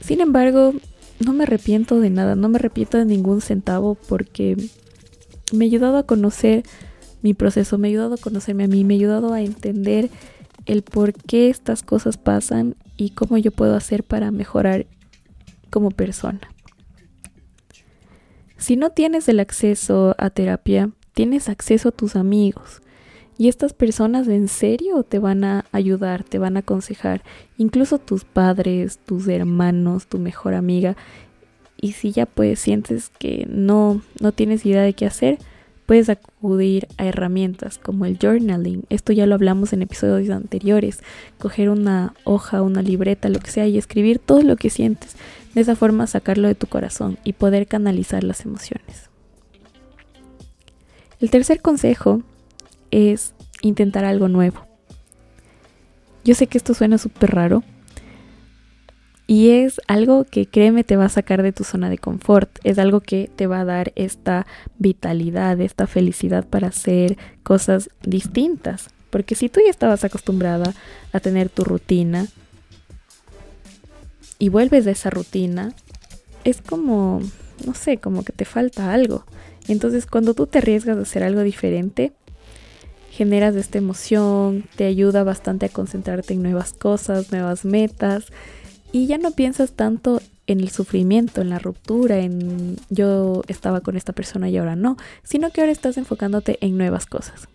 Sin 0.00 0.20
embargo, 0.20 0.74
no 1.24 1.32
me 1.32 1.44
arrepiento 1.44 2.00
de 2.00 2.10
nada, 2.10 2.36
no 2.36 2.48
me 2.48 2.56
arrepiento 2.56 2.98
de 2.98 3.04
ningún 3.04 3.40
centavo 3.40 3.94
porque 3.94 4.56
me 5.52 5.64
ha 5.64 5.68
ayudado 5.68 5.98
a 5.98 6.06
conocer 6.06 6.64
mi 7.22 7.32
proceso, 7.32 7.78
me 7.78 7.88
ha 7.88 7.90
ayudado 7.90 8.14
a 8.14 8.18
conocerme 8.18 8.64
a 8.64 8.68
mí, 8.68 8.84
me 8.84 8.94
ha 8.94 8.96
ayudado 8.96 9.32
a 9.32 9.40
entender 9.40 10.10
el 10.66 10.82
por 10.82 11.12
qué 11.12 11.48
estas 11.48 11.82
cosas 11.82 12.16
pasan 12.16 12.76
y 12.96 13.10
cómo 13.10 13.38
yo 13.38 13.50
puedo 13.50 13.76
hacer 13.76 14.04
para 14.04 14.30
mejorar 14.30 14.86
como 15.70 15.90
persona. 15.90 16.40
Si 18.56 18.76
no 18.76 18.90
tienes 18.90 19.28
el 19.28 19.40
acceso 19.40 20.14
a 20.18 20.30
terapia, 20.30 20.90
tienes 21.12 21.48
acceso 21.48 21.90
a 21.90 21.92
tus 21.92 22.16
amigos. 22.16 22.80
Y 23.36 23.48
estas 23.48 23.72
personas 23.72 24.28
en 24.28 24.46
serio 24.48 25.02
te 25.02 25.18
van 25.18 25.42
a 25.42 25.64
ayudar, 25.72 26.22
te 26.22 26.38
van 26.38 26.56
a 26.56 26.60
aconsejar, 26.60 27.24
incluso 27.58 27.98
tus 27.98 28.24
padres, 28.24 28.98
tus 28.98 29.26
hermanos, 29.26 30.06
tu 30.06 30.18
mejor 30.18 30.54
amiga. 30.54 30.96
Y 31.80 31.92
si 31.92 32.12
ya 32.12 32.26
pues 32.26 32.60
sientes 32.60 33.10
que 33.18 33.46
no, 33.50 34.00
no 34.20 34.32
tienes 34.32 34.64
idea 34.64 34.82
de 34.82 34.92
qué 34.92 35.06
hacer, 35.06 35.38
puedes 35.86 36.08
acudir 36.08 36.88
a 36.96 37.06
herramientas 37.06 37.78
como 37.78 38.06
el 38.06 38.18
journaling. 38.18 38.84
Esto 38.88 39.12
ya 39.12 39.26
lo 39.26 39.34
hablamos 39.34 39.72
en 39.72 39.82
episodios 39.82 40.34
anteriores. 40.34 41.00
Coger 41.38 41.68
una 41.68 42.14
hoja, 42.24 42.62
una 42.62 42.82
libreta, 42.82 43.28
lo 43.28 43.40
que 43.40 43.50
sea, 43.50 43.66
y 43.66 43.78
escribir 43.78 44.18
todo 44.18 44.42
lo 44.42 44.56
que 44.56 44.70
sientes. 44.70 45.16
De 45.54 45.60
esa 45.60 45.76
forma 45.76 46.06
sacarlo 46.06 46.48
de 46.48 46.54
tu 46.54 46.66
corazón 46.66 47.18
y 47.24 47.34
poder 47.34 47.66
canalizar 47.66 48.24
las 48.24 48.44
emociones. 48.44 49.10
El 51.20 51.30
tercer 51.30 51.60
consejo 51.60 52.22
es 52.90 53.34
intentar 53.62 54.04
algo 54.04 54.28
nuevo. 54.28 54.66
Yo 56.24 56.34
sé 56.34 56.46
que 56.46 56.58
esto 56.58 56.74
suena 56.74 56.98
súper 56.98 57.30
raro 57.30 57.62
y 59.26 59.50
es 59.50 59.80
algo 59.86 60.24
que 60.24 60.46
créeme 60.46 60.84
te 60.84 60.96
va 60.96 61.06
a 61.06 61.10
sacar 61.10 61.42
de 61.42 61.52
tu 61.52 61.64
zona 61.64 61.88
de 61.88 61.98
confort, 61.98 62.58
es 62.62 62.78
algo 62.78 63.00
que 63.00 63.30
te 63.34 63.46
va 63.46 63.60
a 63.60 63.64
dar 63.64 63.92
esta 63.96 64.46
vitalidad, 64.78 65.60
esta 65.60 65.86
felicidad 65.86 66.46
para 66.46 66.68
hacer 66.68 67.16
cosas 67.42 67.88
distintas. 68.02 68.90
Porque 69.08 69.34
si 69.34 69.48
tú 69.48 69.60
ya 69.64 69.70
estabas 69.70 70.04
acostumbrada 70.04 70.74
a 71.12 71.20
tener 71.20 71.48
tu 71.48 71.64
rutina 71.64 72.26
y 74.38 74.50
vuelves 74.50 74.84
de 74.84 74.90
esa 74.90 75.08
rutina, 75.08 75.72
es 76.44 76.60
como, 76.60 77.20
no 77.64 77.74
sé, 77.74 77.96
como 77.96 78.24
que 78.24 78.32
te 78.32 78.44
falta 78.44 78.92
algo. 78.92 79.24
Entonces 79.68 80.04
cuando 80.04 80.34
tú 80.34 80.46
te 80.46 80.58
arriesgas 80.58 80.98
a 80.98 81.02
hacer 81.02 81.22
algo 81.22 81.40
diferente, 81.42 82.12
generas 83.10 83.54
esta 83.56 83.78
emoción, 83.78 84.64
te 84.76 84.84
ayuda 84.84 85.24
bastante 85.24 85.66
a 85.66 85.70
concentrarte 85.70 86.34
en 86.34 86.42
nuevas 86.42 86.74
cosas, 86.74 87.30
nuevas 87.32 87.64
metas 87.64 88.26
y 88.94 89.08
ya 89.08 89.18
no 89.18 89.32
piensas 89.32 89.72
tanto 89.72 90.22
en 90.46 90.60
el 90.60 90.70
sufrimiento, 90.70 91.40
en 91.40 91.50
la 91.50 91.58
ruptura, 91.58 92.18
en 92.18 92.76
yo 92.90 93.42
estaba 93.48 93.80
con 93.80 93.96
esta 93.96 94.12
persona 94.12 94.48
y 94.48 94.56
ahora 94.56 94.76
no, 94.76 94.96
sino 95.24 95.50
que 95.50 95.60
ahora 95.60 95.72
estás 95.72 95.96
enfocándote 95.96 96.58
en 96.60 96.78
nuevas 96.78 97.04
cosas. 97.04 97.48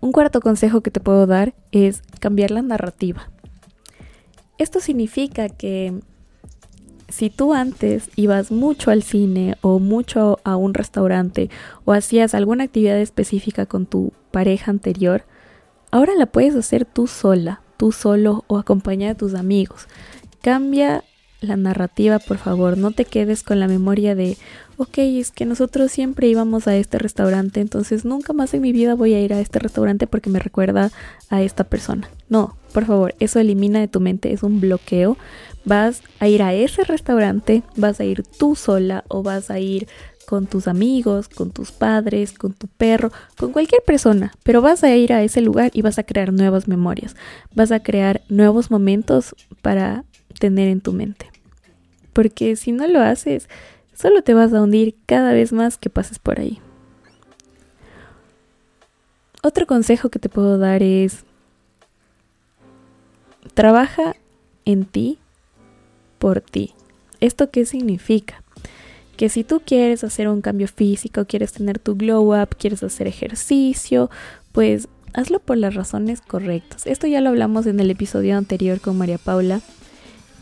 Un 0.00 0.12
cuarto 0.12 0.42
consejo 0.42 0.82
que 0.82 0.90
te 0.90 1.00
puedo 1.00 1.26
dar 1.26 1.54
es 1.72 2.02
cambiar 2.20 2.50
la 2.50 2.60
narrativa. 2.60 3.30
Esto 4.58 4.78
significa 4.78 5.48
que 5.48 5.98
si 7.08 7.30
tú 7.30 7.54
antes 7.54 8.10
ibas 8.14 8.50
mucho 8.50 8.90
al 8.90 9.02
cine 9.02 9.56
o 9.62 9.78
mucho 9.78 10.38
a 10.44 10.56
un 10.56 10.74
restaurante 10.74 11.48
o 11.86 11.94
hacías 11.94 12.34
alguna 12.34 12.64
actividad 12.64 12.98
específica 12.98 13.64
con 13.64 13.86
tu 13.86 14.12
pareja 14.32 14.70
anterior, 14.70 15.24
ahora 15.90 16.12
la 16.14 16.26
puedes 16.26 16.54
hacer 16.56 16.84
tú 16.84 17.06
sola, 17.06 17.62
tú 17.76 17.92
solo 17.92 18.44
o 18.46 18.58
acompañada 18.58 19.14
de 19.14 19.18
tus 19.18 19.34
amigos. 19.34 19.86
Cambia 20.42 21.04
la 21.40 21.56
narrativa, 21.56 22.18
por 22.18 22.38
favor, 22.38 22.78
no 22.78 22.90
te 22.90 23.04
quedes 23.04 23.42
con 23.42 23.60
la 23.60 23.68
memoria 23.68 24.14
de, 24.14 24.36
ok, 24.76 24.98
es 24.98 25.30
que 25.30 25.44
nosotros 25.44 25.92
siempre 25.92 26.28
íbamos 26.28 26.66
a 26.66 26.76
este 26.76 26.98
restaurante, 26.98 27.60
entonces 27.60 28.04
nunca 28.04 28.32
más 28.32 28.54
en 28.54 28.62
mi 28.62 28.72
vida 28.72 28.94
voy 28.94 29.14
a 29.14 29.20
ir 29.20 29.32
a 29.32 29.40
este 29.40 29.58
restaurante 29.58 30.06
porque 30.06 30.30
me 30.30 30.38
recuerda 30.38 30.90
a 31.30 31.42
esta 31.42 31.64
persona. 31.64 32.08
No, 32.28 32.56
por 32.72 32.86
favor, 32.86 33.14
eso 33.20 33.38
elimina 33.38 33.80
de 33.80 33.88
tu 33.88 34.00
mente, 34.00 34.32
es 34.32 34.42
un 34.42 34.60
bloqueo, 34.60 35.16
vas 35.64 36.02
a 36.18 36.28
ir 36.28 36.42
a 36.42 36.54
ese 36.54 36.84
restaurante, 36.84 37.62
vas 37.76 38.00
a 38.00 38.04
ir 38.04 38.22
tú 38.22 38.56
sola 38.56 39.04
o 39.08 39.22
vas 39.22 39.50
a 39.50 39.58
ir 39.58 39.86
con 40.26 40.46
tus 40.46 40.68
amigos, 40.68 41.28
con 41.28 41.50
tus 41.50 41.72
padres, 41.72 42.32
con 42.32 42.52
tu 42.52 42.66
perro, 42.66 43.10
con 43.36 43.52
cualquier 43.52 43.82
persona, 43.82 44.32
pero 44.42 44.62
vas 44.62 44.84
a 44.84 44.94
ir 44.94 45.12
a 45.12 45.22
ese 45.22 45.40
lugar 45.40 45.70
y 45.74 45.82
vas 45.82 45.98
a 45.98 46.04
crear 46.04 46.32
nuevas 46.32 46.68
memorias, 46.68 47.16
vas 47.54 47.72
a 47.72 47.80
crear 47.80 48.22
nuevos 48.28 48.70
momentos 48.70 49.34
para 49.62 50.04
tener 50.38 50.68
en 50.68 50.80
tu 50.80 50.92
mente. 50.92 51.30
Porque 52.12 52.56
si 52.56 52.72
no 52.72 52.86
lo 52.86 53.00
haces, 53.00 53.48
solo 53.94 54.22
te 54.22 54.34
vas 54.34 54.52
a 54.52 54.62
hundir 54.62 54.96
cada 55.06 55.32
vez 55.32 55.52
más 55.52 55.78
que 55.78 55.90
pases 55.90 56.18
por 56.18 56.40
ahí. 56.40 56.60
Otro 59.42 59.66
consejo 59.66 60.08
que 60.08 60.18
te 60.18 60.28
puedo 60.28 60.58
dar 60.58 60.82
es, 60.82 61.24
trabaja 63.52 64.16
en 64.64 64.84
ti 64.84 65.18
por 66.18 66.40
ti. 66.40 66.74
¿Esto 67.20 67.50
qué 67.50 67.66
significa? 67.66 68.43
Que 69.16 69.28
si 69.28 69.44
tú 69.44 69.62
quieres 69.64 70.04
hacer 70.04 70.28
un 70.28 70.40
cambio 70.40 70.68
físico, 70.68 71.24
quieres 71.24 71.52
tener 71.52 71.78
tu 71.78 71.96
glow 71.96 72.40
up, 72.40 72.56
quieres 72.58 72.82
hacer 72.82 73.06
ejercicio, 73.06 74.10
pues 74.52 74.88
hazlo 75.12 75.38
por 75.38 75.56
las 75.56 75.74
razones 75.74 76.20
correctas. 76.20 76.86
Esto 76.86 77.06
ya 77.06 77.20
lo 77.20 77.30
hablamos 77.30 77.66
en 77.66 77.80
el 77.80 77.90
episodio 77.90 78.36
anterior 78.36 78.80
con 78.80 78.98
María 78.98 79.18
Paula. 79.18 79.60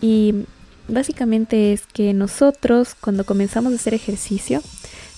Y 0.00 0.46
básicamente 0.88 1.72
es 1.72 1.86
que 1.86 2.12
nosotros 2.14 2.94
cuando 2.94 3.24
comenzamos 3.24 3.72
a 3.72 3.76
hacer 3.76 3.94
ejercicio, 3.94 4.62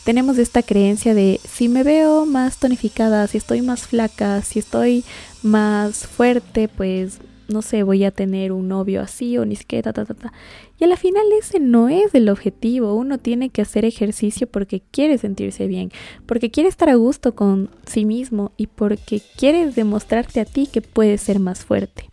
tenemos 0.05 0.37
esta 0.37 0.63
creencia 0.63 1.15
de 1.15 1.41
si 1.49 1.69
me 1.69 1.83
veo 1.83 2.27
más 2.27 2.59
tonificada, 2.59 3.27
si 3.27 3.39
estoy 3.39 3.63
más 3.63 3.87
flaca, 3.87 4.43
si 4.43 4.59
estoy 4.59 5.05
más 5.43 6.07
fuerte, 6.07 6.69
pues 6.69 7.19
no 7.49 7.63
sé, 7.63 7.83
voy 7.83 8.05
a 8.05 8.11
tener 8.11 8.53
un 8.53 8.69
novio 8.69 9.01
así 9.01 9.37
o 9.39 9.45
ni 9.45 9.57
siquiera, 9.57 9.93
ta, 9.93 10.05
ta, 10.05 10.15
ta, 10.15 10.33
Y 10.79 10.85
a 10.85 10.87
la 10.87 10.97
final 10.97 11.25
ese 11.39 11.61
no 11.61 11.89
es 11.89 12.15
el 12.15 12.29
objetivo. 12.29 12.95
Uno 12.95 13.19
tiene 13.19 13.51
que 13.51 13.63
hacer 13.63 13.85
ejercicio 13.85 14.47
porque 14.47 14.83
quiere 14.91 15.19
sentirse 15.19 15.67
bien, 15.67 15.91
porque 16.27 16.51
quiere 16.51 16.69
estar 16.69 16.89
a 16.89 16.95
gusto 16.95 17.35
con 17.35 17.71
sí 17.87 18.05
mismo 18.05 18.53
y 18.57 18.67
porque 18.67 19.21
quieres 19.37 19.75
demostrarte 19.75 20.41
a 20.41 20.45
ti 20.45 20.67
que 20.67 20.81
puedes 20.81 21.21
ser 21.21 21.39
más 21.39 21.65
fuerte. 21.65 22.11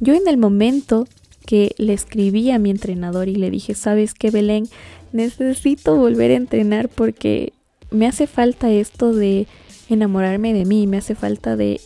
Yo 0.00 0.14
en 0.14 0.26
el 0.26 0.36
momento 0.36 1.06
que 1.46 1.74
le 1.78 1.92
escribí 1.92 2.50
a 2.50 2.58
mi 2.58 2.70
entrenador 2.70 3.28
y 3.28 3.36
le 3.36 3.50
dije, 3.50 3.74
¿sabes 3.74 4.14
qué, 4.14 4.30
Belén? 4.30 4.68
Necesito 5.12 5.96
volver 5.96 6.30
a 6.30 6.36
entrenar 6.36 6.88
porque 6.88 7.52
me 7.90 8.06
hace 8.06 8.26
falta 8.26 8.70
esto 8.70 9.12
de 9.12 9.46
enamorarme 9.90 10.54
de 10.54 10.64
mí, 10.64 10.86
me 10.86 10.96
hace 10.96 11.14
falta 11.14 11.56
de 11.56 11.80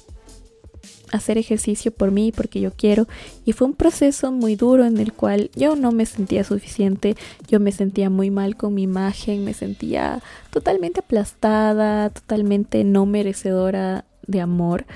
hacer 1.12 1.38
ejercicio 1.38 1.92
por 1.92 2.10
mí 2.10 2.32
porque 2.32 2.60
yo 2.60 2.72
quiero. 2.72 3.06
Y 3.44 3.52
fue 3.52 3.66
un 3.66 3.74
proceso 3.74 4.32
muy 4.32 4.56
duro 4.56 4.84
en 4.84 4.98
el 4.98 5.12
cual 5.12 5.50
yo 5.54 5.76
no 5.76 5.92
me 5.92 6.06
sentía 6.06 6.44
suficiente, 6.44 7.16
yo 7.48 7.60
me 7.60 7.72
sentía 7.72 8.10
muy 8.10 8.30
mal 8.30 8.56
con 8.56 8.74
mi 8.74 8.82
imagen, 8.82 9.44
me 9.44 9.54
sentía 9.54 10.22
totalmente 10.50 11.00
aplastada, 11.00 12.10
totalmente 12.10 12.84
no 12.84 13.06
merecedora 13.06 14.04
de 14.26 14.40
amor. 14.40 14.86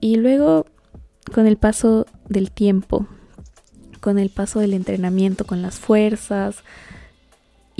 Y 0.00 0.16
luego 0.16 0.66
con 1.32 1.46
el 1.46 1.56
paso 1.56 2.06
del 2.28 2.50
tiempo, 2.50 3.06
con 4.00 4.18
el 4.18 4.30
paso 4.30 4.60
del 4.60 4.74
entrenamiento, 4.74 5.46
con 5.46 5.62
las 5.62 5.78
fuerzas, 5.78 6.64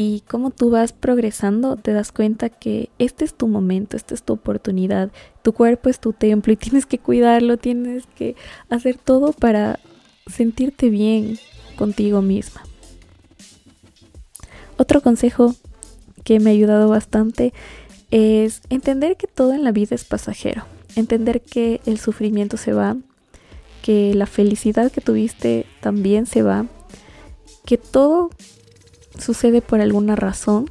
y 0.02 0.24
como 0.26 0.50
tú 0.50 0.68
vas 0.70 0.92
progresando, 0.92 1.76
te 1.76 1.92
das 1.92 2.10
cuenta 2.10 2.48
que 2.48 2.88
este 2.98 3.24
es 3.24 3.34
tu 3.34 3.46
momento, 3.46 3.96
esta 3.96 4.14
es 4.14 4.24
tu 4.24 4.32
oportunidad. 4.32 5.12
Tu 5.42 5.52
cuerpo 5.52 5.88
es 5.88 6.00
tu 6.00 6.12
templo 6.12 6.52
y 6.52 6.56
tienes 6.64 6.86
que 6.86 6.98
cuidarlo, 6.98 7.56
tienes 7.56 8.06
que 8.16 8.34
hacer 8.68 8.98
todo 8.98 9.32
para 9.32 9.78
sentirte 10.26 10.90
bien 10.90 11.38
contigo 11.76 12.20
misma. 12.20 12.62
Otro 14.76 15.02
consejo 15.02 15.54
que 16.24 16.40
me 16.40 16.50
ha 16.50 16.52
ayudado 16.52 16.88
bastante 16.88 17.52
es 18.10 18.62
entender 18.70 19.16
que 19.16 19.28
todo 19.28 19.52
en 19.52 19.62
la 19.62 19.70
vida 19.70 19.94
es 19.94 20.04
pasajero. 20.04 20.64
Entender 20.96 21.42
que 21.42 21.80
el 21.86 21.98
sufrimiento 21.98 22.56
se 22.56 22.72
va, 22.72 22.96
que 23.82 24.14
la 24.14 24.26
felicidad 24.26 24.90
que 24.90 25.00
tuviste 25.00 25.64
también 25.80 26.26
se 26.26 26.42
va, 26.42 26.66
que 27.64 27.78
todo 27.78 28.30
sucede 29.18 29.62
por 29.62 29.80
alguna 29.80 30.16
razón 30.16 30.70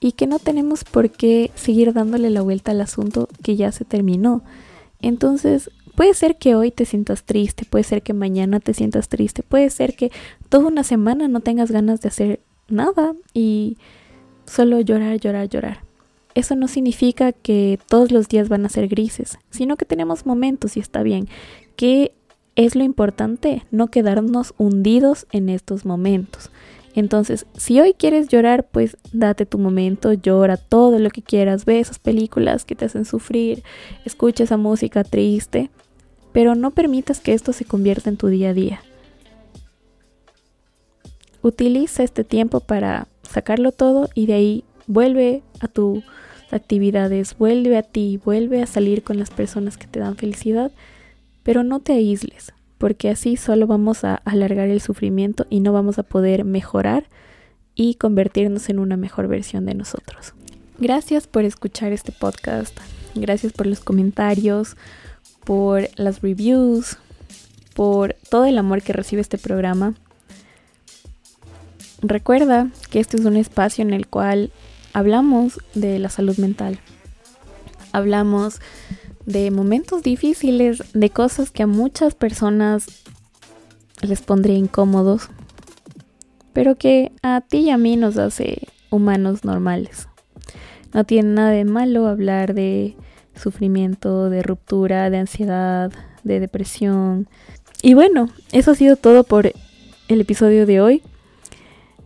y 0.00 0.12
que 0.12 0.26
no 0.26 0.38
tenemos 0.38 0.84
por 0.84 1.10
qué 1.10 1.50
seguir 1.54 1.92
dándole 1.92 2.30
la 2.30 2.42
vuelta 2.42 2.72
al 2.72 2.80
asunto 2.80 3.28
que 3.42 3.56
ya 3.56 3.72
se 3.72 3.84
terminó. 3.84 4.42
Entonces, 5.00 5.70
puede 5.94 6.14
ser 6.14 6.36
que 6.36 6.54
hoy 6.54 6.70
te 6.70 6.84
sientas 6.84 7.24
triste, 7.24 7.64
puede 7.64 7.84
ser 7.84 8.02
que 8.02 8.12
mañana 8.12 8.60
te 8.60 8.74
sientas 8.74 9.08
triste, 9.08 9.42
puede 9.42 9.70
ser 9.70 9.96
que 9.96 10.10
toda 10.48 10.66
una 10.66 10.84
semana 10.84 11.28
no 11.28 11.40
tengas 11.40 11.70
ganas 11.70 12.00
de 12.00 12.08
hacer 12.08 12.40
nada 12.68 13.14
y 13.32 13.78
solo 14.46 14.80
llorar, 14.80 15.18
llorar, 15.18 15.48
llorar. 15.48 15.80
Eso 16.34 16.54
no 16.54 16.68
significa 16.68 17.32
que 17.32 17.78
todos 17.88 18.12
los 18.12 18.28
días 18.28 18.50
van 18.50 18.66
a 18.66 18.68
ser 18.68 18.88
grises, 18.88 19.38
sino 19.50 19.76
que 19.76 19.86
tenemos 19.86 20.26
momentos 20.26 20.76
y 20.76 20.80
está 20.80 21.02
bien. 21.02 21.28
¿Qué 21.76 22.12
es 22.56 22.76
lo 22.76 22.84
importante? 22.84 23.64
No 23.70 23.88
quedarnos 23.88 24.52
hundidos 24.58 25.26
en 25.32 25.48
estos 25.48 25.86
momentos 25.86 26.50
Entonces, 26.96 27.44
si 27.58 27.78
hoy 27.78 27.92
quieres 27.92 28.28
llorar, 28.28 28.66
pues 28.72 28.96
date 29.12 29.44
tu 29.44 29.58
momento, 29.58 30.14
llora 30.14 30.56
todo 30.56 30.98
lo 30.98 31.10
que 31.10 31.20
quieras, 31.20 31.66
ve 31.66 31.78
esas 31.78 31.98
películas 31.98 32.64
que 32.64 32.74
te 32.74 32.86
hacen 32.86 33.04
sufrir, 33.04 33.62
escucha 34.06 34.44
esa 34.44 34.56
música 34.56 35.04
triste, 35.04 35.70
pero 36.32 36.54
no 36.54 36.70
permitas 36.70 37.20
que 37.20 37.34
esto 37.34 37.52
se 37.52 37.66
convierta 37.66 38.08
en 38.08 38.16
tu 38.16 38.28
día 38.28 38.48
a 38.48 38.54
día. 38.54 38.80
Utiliza 41.42 42.02
este 42.02 42.24
tiempo 42.24 42.60
para 42.60 43.08
sacarlo 43.22 43.72
todo 43.72 44.08
y 44.14 44.24
de 44.24 44.32
ahí 44.32 44.64
vuelve 44.86 45.42
a 45.60 45.68
tus 45.68 46.02
actividades, 46.50 47.36
vuelve 47.36 47.76
a 47.76 47.82
ti, 47.82 48.18
vuelve 48.24 48.62
a 48.62 48.66
salir 48.66 49.02
con 49.02 49.18
las 49.18 49.28
personas 49.28 49.76
que 49.76 49.86
te 49.86 50.00
dan 50.00 50.16
felicidad, 50.16 50.72
pero 51.42 51.62
no 51.62 51.80
te 51.80 51.92
aísles 51.92 52.55
porque 52.78 53.10
así 53.10 53.36
solo 53.36 53.66
vamos 53.66 54.04
a 54.04 54.16
alargar 54.24 54.68
el 54.68 54.80
sufrimiento 54.80 55.46
y 55.50 55.60
no 55.60 55.72
vamos 55.72 55.98
a 55.98 56.02
poder 56.02 56.44
mejorar 56.44 57.08
y 57.74 57.94
convertirnos 57.94 58.68
en 58.68 58.78
una 58.78 58.96
mejor 58.96 59.28
versión 59.28 59.66
de 59.66 59.74
nosotros. 59.74 60.34
Gracias 60.78 61.26
por 61.26 61.44
escuchar 61.44 61.92
este 61.92 62.12
podcast, 62.12 62.76
gracias 63.14 63.52
por 63.52 63.66
los 63.66 63.80
comentarios, 63.80 64.76
por 65.44 65.88
las 65.96 66.20
reviews, 66.20 66.98
por 67.74 68.14
todo 68.30 68.46
el 68.46 68.58
amor 68.58 68.82
que 68.82 68.92
recibe 68.92 69.22
este 69.22 69.38
programa. 69.38 69.94
Recuerda 72.02 72.68
que 72.90 73.00
este 73.00 73.16
es 73.16 73.24
un 73.24 73.36
espacio 73.36 73.82
en 73.82 73.92
el 73.92 74.06
cual 74.06 74.50
hablamos 74.92 75.60
de 75.74 75.98
la 75.98 76.10
salud 76.10 76.36
mental. 76.38 76.78
Hablamos 77.92 78.60
de 79.26 79.50
momentos 79.50 80.02
difíciles, 80.02 80.82
de 80.94 81.10
cosas 81.10 81.50
que 81.50 81.64
a 81.64 81.66
muchas 81.66 82.14
personas 82.14 82.86
les 84.00 84.22
pondría 84.22 84.56
incómodos, 84.56 85.28
pero 86.52 86.76
que 86.76 87.12
a 87.22 87.40
ti 87.40 87.58
y 87.58 87.70
a 87.70 87.76
mí 87.76 87.96
nos 87.96 88.16
hace 88.16 88.68
humanos 88.90 89.44
normales. 89.44 90.08
No 90.94 91.04
tiene 91.04 91.34
nada 91.34 91.50
de 91.50 91.64
malo 91.64 92.06
hablar 92.06 92.54
de 92.54 92.96
sufrimiento, 93.34 94.30
de 94.30 94.42
ruptura, 94.42 95.10
de 95.10 95.18
ansiedad, 95.18 95.92
de 96.24 96.40
depresión. 96.40 97.28
Y 97.82 97.94
bueno, 97.94 98.30
eso 98.52 98.70
ha 98.70 98.74
sido 98.74 98.96
todo 98.96 99.24
por 99.24 99.52
el 100.08 100.20
episodio 100.20 100.66
de 100.66 100.80
hoy. 100.80 101.02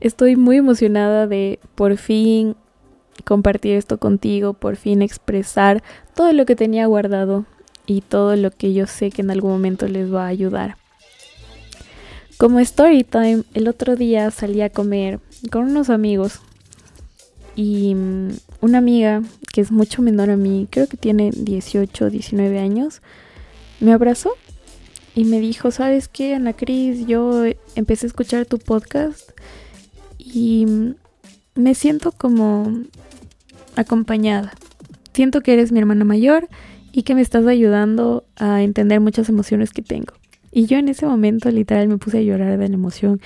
Estoy 0.01 0.37
muy 0.37 0.57
emocionada 0.57 1.27
de 1.27 1.61
por 1.75 1.97
fin 1.99 2.57
compartir 3.23 3.77
esto 3.77 3.99
contigo, 3.99 4.53
por 4.55 4.77
fin 4.77 5.03
expresar 5.03 5.83
todo 6.15 6.33
lo 6.33 6.47
que 6.47 6.57
tenía 6.57 6.87
guardado 6.87 7.45
y 7.87 8.03
todo 8.03 8.37
lo 8.37 8.51
que 8.51 8.73
yo 8.73 8.87
sé 8.87 9.11
que 9.11 9.23
en 9.23 9.31
algún 9.31 9.51
momento 9.51 9.89
les 9.89 10.13
va 10.13 10.25
a 10.25 10.29
ayudar. 10.29 10.77
Como 12.39 12.59
story 12.61 13.05
time, 13.05 13.43
el 13.53 13.69
otro 13.69 13.97
día 13.97 14.31
salí 14.31 14.63
a 14.63 14.71
comer 14.71 15.21
con 15.51 15.65
unos 15.65 15.91
amigos 15.91 16.41
y 17.55 17.95
mm, 17.95 18.31
una 18.61 18.79
amiga 18.79 19.23
que 19.53 19.61
es 19.61 19.71
mucho 19.71 20.03
menor 20.03 20.31
a 20.31 20.37
mí, 20.37 20.67
creo 20.71 20.87
que 20.87 20.97
tiene 20.97 21.31
18, 21.35 22.09
19 22.09 22.59
años, 22.59 23.03
me 23.81 23.93
abrazó 23.93 24.33
y 25.15 25.25
me 25.25 25.41
dijo, 25.41 25.71
¿sabes 25.71 26.09
qué, 26.09 26.35
Ana 26.35 26.53
Cris? 26.53 27.07
Yo 27.07 27.45
empecé 27.75 28.07
a 28.07 28.09
escuchar 28.09 28.47
tu 28.47 28.59
podcast 28.59 29.33
y 30.19 30.65
mm, 30.67 30.95
me 31.57 31.75
siento 31.75 32.13
como 32.13 32.85
acompañada. 33.77 34.53
Siento 35.13 35.41
que 35.41 35.53
eres 35.53 35.73
mi 35.73 35.81
hermana 35.81 36.05
mayor 36.05 36.49
y 36.93 37.03
que 37.03 37.15
me 37.15 37.21
estás 37.21 37.47
ayudando 37.47 38.25
a 38.37 38.63
entender 38.63 39.01
muchas 39.01 39.29
emociones 39.29 39.73
que 39.73 39.83
tengo. 39.83 40.15
Y 40.53 40.67
yo 40.67 40.79
en 40.79 40.89
ese 40.89 41.07
momento 41.07 41.51
literal 41.51 41.89
me 41.89 41.99
puse 41.99 42.19
a 42.19 42.23
llorar 42.23 42.59
de 42.59 42.69
la 42.69 42.75
emoción 42.75 43.21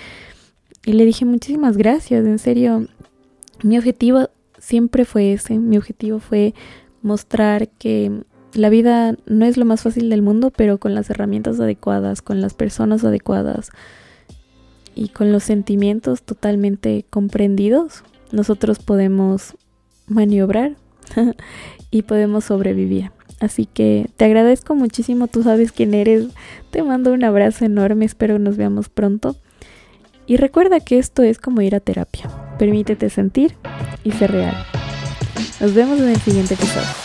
y 0.84 0.92
le 0.92 1.04
dije 1.04 1.24
muchísimas 1.24 1.76
gracias, 1.76 2.26
en 2.26 2.38
serio. 2.38 2.86
Mi 3.62 3.78
objetivo 3.78 4.28
siempre 4.58 5.04
fue 5.04 5.32
ese, 5.32 5.58
mi 5.58 5.78
objetivo 5.78 6.18
fue 6.18 6.54
mostrar 7.02 7.68
que 7.68 8.24
la 8.52 8.68
vida 8.68 9.16
no 9.26 9.44
es 9.46 9.56
lo 9.56 9.64
más 9.64 9.82
fácil 9.82 10.10
del 10.10 10.22
mundo, 10.22 10.50
pero 10.50 10.78
con 10.78 10.94
las 10.94 11.10
herramientas 11.10 11.58
adecuadas, 11.60 12.22
con 12.22 12.40
las 12.40 12.54
personas 12.54 13.04
adecuadas 13.04 13.70
y 14.94 15.08
con 15.08 15.32
los 15.32 15.42
sentimientos 15.42 16.22
totalmente 16.22 17.04
comprendidos, 17.10 18.04
nosotros 18.30 18.78
podemos 18.78 19.56
maniobrar 20.06 20.76
y 21.90 22.02
podemos 22.02 22.44
sobrevivir. 22.44 23.10
Así 23.40 23.66
que 23.66 24.08
te 24.16 24.24
agradezco 24.24 24.74
muchísimo, 24.74 25.26
tú 25.26 25.42
sabes 25.42 25.72
quién 25.72 25.94
eres. 25.94 26.26
Te 26.70 26.82
mando 26.82 27.12
un 27.12 27.24
abrazo 27.24 27.64
enorme, 27.64 28.04
espero 28.04 28.38
nos 28.38 28.56
veamos 28.56 28.88
pronto. 28.88 29.36
Y 30.26 30.36
recuerda 30.36 30.80
que 30.80 30.98
esto 30.98 31.22
es 31.22 31.38
como 31.38 31.60
ir 31.60 31.74
a 31.74 31.80
terapia. 31.80 32.30
Permítete 32.58 33.10
sentir 33.10 33.54
y 34.04 34.12
ser 34.12 34.32
real. 34.32 34.56
Nos 35.60 35.74
vemos 35.74 35.98
en 36.00 36.08
el 36.08 36.20
siguiente 36.20 36.54
episodio. 36.54 37.03